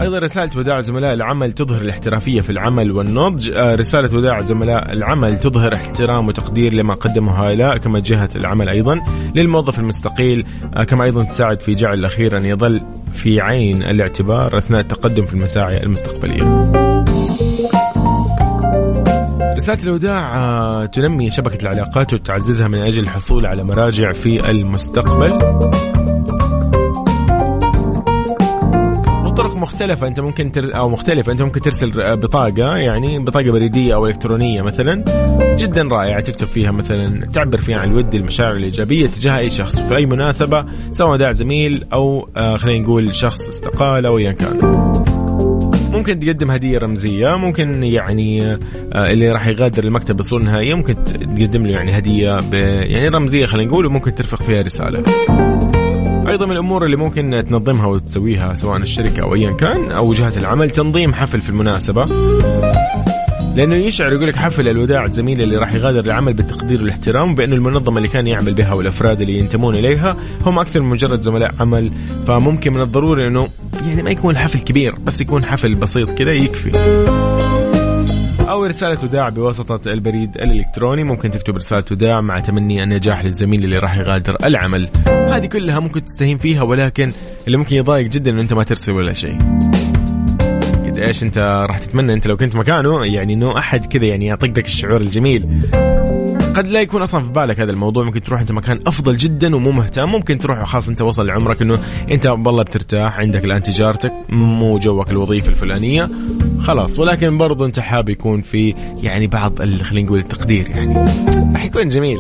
[0.02, 3.52] أيضا رسالة وداع زملاء العمل تظهر الاحترافية في العمل والنضج.
[3.52, 9.02] آه، رسالة وداع زملاء العمل تظهر احترام وتقدير لما قدمه هؤلاء كما جهة العمل أيضا.
[9.36, 12.82] للموظف المستقيل آه، كما أيضا تساعد في جعل الأخير أن يظل
[13.14, 16.74] في عين الاعتبار أثناء التقدم في المساعي المستقبلية.
[19.56, 25.39] رسالة الوداع آه، تنمي شبكة العلاقات وتعززها من أجل الحصول على مراجع في المستقبل.
[29.38, 30.76] طرق مختلفة أنت ممكن تر...
[30.76, 31.32] أو مختلفة.
[31.32, 35.04] أنت ممكن ترسل بطاقة يعني بطاقة بريدية أو إلكترونية مثلا.
[35.58, 39.80] جدا رائعة تكتب فيها مثلا تعبر فيها عن الود المشاعر الإيجابية تجاه أي شخص.
[39.80, 44.60] في أي مناسبة سواء داع زميل أو آه خلينا نقول شخص استقال أو أيا كان.
[45.94, 47.36] ممكن تقدم هدية رمزية.
[47.38, 48.58] ممكن يعني آه
[48.94, 53.86] اللي راح يغادر المكتب بصورة نهائية ممكن تقدم له يعني هدية يعني رمزية خلينا نقول
[53.86, 55.04] وممكن ترفق فيها رسالة.
[56.34, 60.70] أيضا من الأمور اللي ممكن تنظمها وتسويها سواء الشركة أو ايا كان أو جهه العمل
[60.70, 62.06] تنظيم حفل في المناسبة.
[63.56, 67.98] لأنه يشعر يقول لك حفل الوداع الزميل اللي راح يغادر العمل بالتقدير والاحترام بانه المنظمة
[67.98, 71.92] اللي كان يعمل بها والأفراد اللي ينتمون إليها هم أكثر من مجرد زملاء عمل.
[72.28, 73.48] فممكن من الضروري إنه
[73.88, 76.72] يعني ما يكون الحفل كبير بس يكون حفل بسيط كذا يكفي.
[78.50, 81.04] أو رسالة وداع بواسطة البريد الإلكتروني.
[81.04, 84.89] ممكن تكتب رسالة وداع مع تمني النجاح للزميل اللي راح يغادر العمل.
[85.08, 87.12] هذه كلها ممكن تستهين فيها ولكن
[87.48, 89.38] اللي ممكن يضايق جدا أنه أنت ما ترسل ولا شيء.
[90.86, 94.56] قد إيش أنت راح تتمنى أنت لو كنت مكانه؟ يعني إنه أحد كذا يعني يعطيك
[94.56, 95.60] ذاك الشعور الجميل.
[96.56, 98.04] قد لا يكون أصلا في بالك هذا الموضوع.
[98.04, 100.10] ممكن تروح أنت مكان أفضل جدا ومو مهتم.
[100.10, 101.78] ممكن تروح وخاص أنت وصل لعمرك إنه
[102.12, 106.10] أنت والله بترتاح عندك الآن تجارتك مو جوك الوظيفة الفلانية.
[106.64, 111.05] خلاص ولكن برضو انت حاب يكون في يعني بعض خلينا نقول التقدير يعني.
[111.53, 112.20] راح يكون جميل.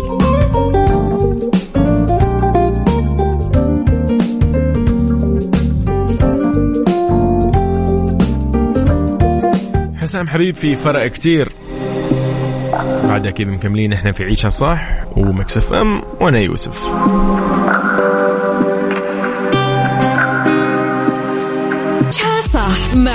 [9.95, 11.51] حسام حبيب في فرق كتير.
[13.03, 16.83] بعد أكيد مكملين إحنا في عيشها صح و Mix FM وأنا يوسف.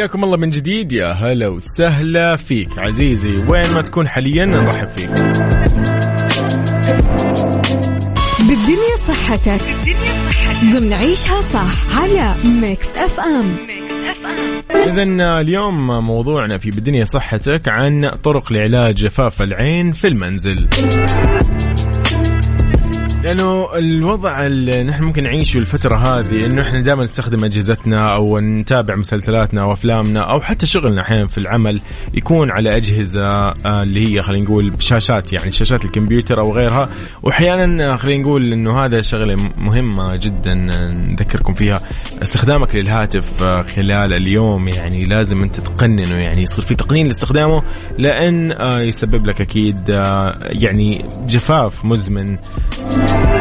[0.00, 0.92] حياكم الله من جديد.
[0.92, 2.78] يا هلا وسهلا فيك.
[2.78, 5.10] عزيزي وين ما تكون حاليا نرحب فيك.
[8.38, 9.60] بالدنيا صحتك.
[9.84, 13.56] بالدنيا صحتك ضمن عيشها صح على Mix FM
[14.70, 20.68] إذا اليوم موضوعنا في بالدنيا صحتك عن طرق لعلاج جفاف العين في المنزل.
[23.24, 28.96] لأنه الوضع اللي نحن ممكن نعيشه الفترة هذه إنه إحنا دائما نستخدم أجهزتنا أو نتابع
[28.96, 31.80] مسلسلاتنا وافلامنا أو حتى شغلنا أحيانا في العمل
[32.14, 36.88] يكون على أجهزة آه، اللي هي خلينا نقول شاشات يعني شاشات الكمبيوتر أو غيرها.
[37.22, 41.80] واحيانا خلينا نقول إنه هذا شغلة مهمة جدا نذكركم فيها.
[42.22, 47.62] استخدامك للهاتف آه، خلال اليوم يعني لازم أنت تقننه يعني يصير في تقنين لاستخدامه
[47.98, 49.88] لأن آه، يسبب لك أكيد
[50.42, 52.38] يعني جفاف مزمن.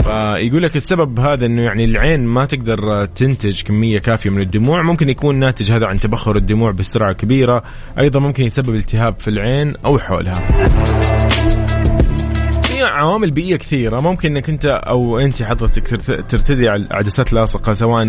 [0.03, 4.82] فيقول لك السبب هذا إنه يعني العين ما تقدر تنتج كمية كافية من الدموع.
[4.82, 7.63] ممكن يكون ناتج هذا عن تبخر الدموع بسرعة كبيرة.
[7.99, 10.47] أيضا ممكن يسبب التهاب في العين أو حولها.
[12.63, 13.99] في عوامل بيئية كثيرة.
[13.99, 15.88] ممكن إنك أنت أو أنت حضرتك
[16.30, 18.03] ترتدي عدسات لاصقة سواء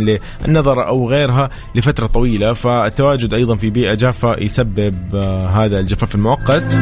[0.44, 2.52] للنظر أو غيرها لفترة طويلة.
[2.52, 6.76] فالتواجد أيضا في بيئة جافة يسبب آه، هذا الجفاف المؤقت.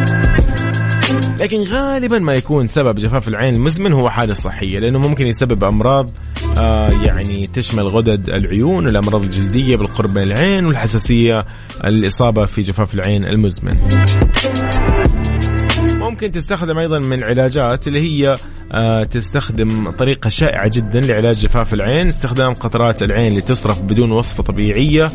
[1.41, 6.11] لكن غالبا ما يكون سبب جفاف العين المزمن هو حالة صحية لأنه ممكن يسبب أمراض
[6.59, 11.45] آه يعني تشمل غدد العيون والامراض الجلدية بالقرب من العين والحساسية
[11.85, 13.77] الإصابة في جفاف العين المزمن.
[16.11, 18.37] ممكن تستخدم أيضا من العلاجات اللي هي
[18.73, 24.43] آه تستخدم طريقة شائعة جدا لعلاج جفاف العين استخدام قطرات العين اللي تصرف بدون وصفة
[24.43, 25.11] طبيعية.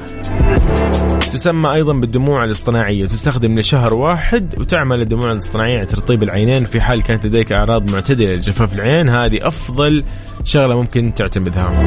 [1.34, 3.06] تسمى أيضا بالدموع الاصطناعية.
[3.06, 8.74] تستخدم لشهر واحد وتعمل الدموع الاصطناعيه ترطيب العينين في حال كانت لديك أعراض معتدلة لجفاف
[8.74, 9.10] العين.
[9.10, 10.04] هذه أفضل
[10.44, 11.86] شغلة ممكن تعتمدها.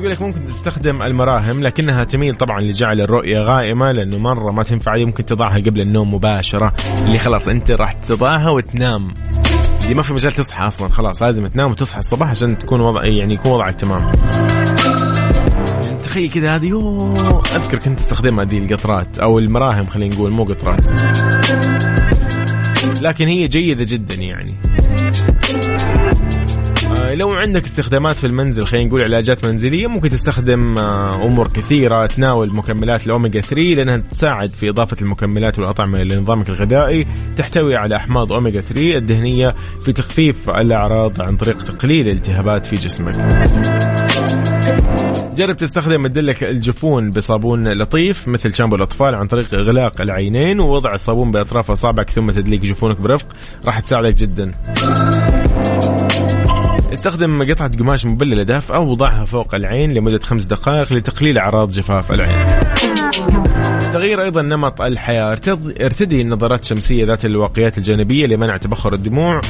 [0.00, 4.96] يقول لك ممكن تستخدم المراهم لكنها تميل طبعا لجعل الرؤية غائمة لأنه مرة ما تنفع
[4.96, 6.72] ممكن تضعها قبل النوم مباشرة
[7.04, 9.14] اللي خلاص أنت راح تضعها وتنام.
[9.88, 13.34] دي ما في مجال تصحى أصلا خلاص لازم تنام وتصحى الصباح عشان تكون وضع يعني
[13.34, 14.10] يكون وضعك تمام.
[16.04, 17.12] تخيل كذا هذه
[17.56, 20.84] أذكر كنت أستخدمها هذه القطرات أو المراهم خلينا نقول مو قطرات.
[23.02, 24.54] لكن هي جيدة جدا يعني.
[27.14, 32.54] لو عندك استخدامات في المنزل خلينا نقول علاجات منزلية ممكن تستخدم آه، أمور كثيرة تناول
[32.54, 37.06] مكملات الاوميجا 3 لأنها تساعد في إضافة المكملات والأطعمة لنظامك الغذائي.
[37.36, 43.14] تحتوي على أحماض اوميجا 3 الدهنية في تخفيف الأعراض عن طريق تقليل الالتهابات في جسمك.
[45.36, 51.30] جرب تستخدم مدلك الجفون بصابون لطيف مثل شامبو الأطفال عن طريق إغلاق العينين ووضع الصابون
[51.30, 53.26] باطراف اصابعك ثم تدليك جفونك برفق.
[53.66, 54.52] راح تساعدك جدا.
[56.92, 62.60] استخدم قطعة قماش مبللة دافئة وضعها فوق العين لمدة خمس دقائق لتقليل أعراض جفاف العين.
[63.92, 65.36] تغيير أيضا نمط الحياة.
[65.80, 69.40] ارتدي النظارات الشمسية ذات الواقيات الجانبية لمنع تبخر الدموع.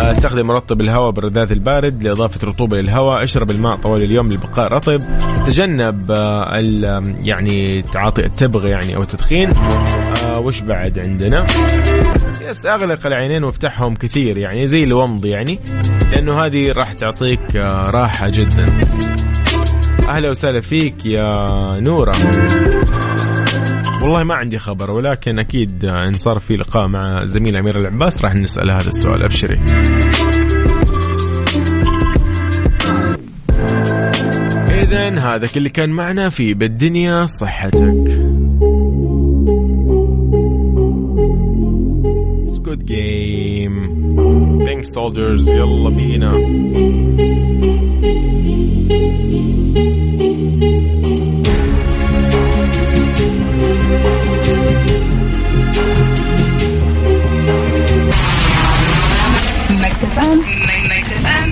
[0.00, 3.24] آه، استخدم مرطب الهواء بالرذاذ البارد لإضافة رطوبة للهواء.
[3.24, 5.00] اشرب الماء طوال اليوم للبقاء رطب.
[5.46, 9.52] تجنب آه، يعني تعاطي التبغ يعني أو التدخين.
[10.38, 11.46] وش بعد عندنا؟
[12.40, 15.58] يس أغلق العينين وافتحهم كثير يعني زي الومض يعني
[16.12, 17.56] لأنه هذه راح تعطيك
[17.94, 18.64] راحة جدا.
[20.08, 21.26] أهلا وسهلا فيك يا
[21.80, 22.14] نورة.
[24.02, 28.34] والله ما عندي خبر ولكن أكيد إن صار في لقاء مع زميل أمير العباس راح
[28.34, 29.60] نسأل هذا السؤال أبشري.
[34.82, 38.25] اذا هذا كل اللي كان معنا في بالدنيا صحتك.
[44.94, 46.32] soldiers يلا بينا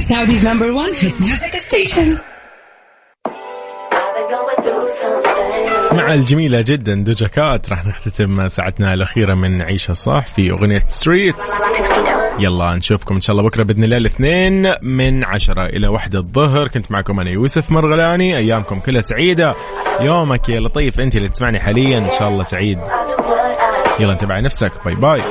[0.09, 2.18] Saudi's number one hit music station.
[5.93, 11.51] مع الجميلة جدا Doja Cat راح نختتم ساعتنا الأخيرة من عيشها صح في أغنية Streets
[12.39, 16.91] يلا نشوفكم إن شاء الله بكرة بإذن الله الاثنين من عشرة إلى واحدة الظهر كنت
[16.91, 19.55] معكم أنا يوسف مرغلاني أيامكم كلها سعيدة
[20.01, 22.78] يومك يا لطيف أنت اللي تسمعني حاليا إن شاء الله سعيد
[24.01, 25.22] يلا انتبه على نفسك باي باي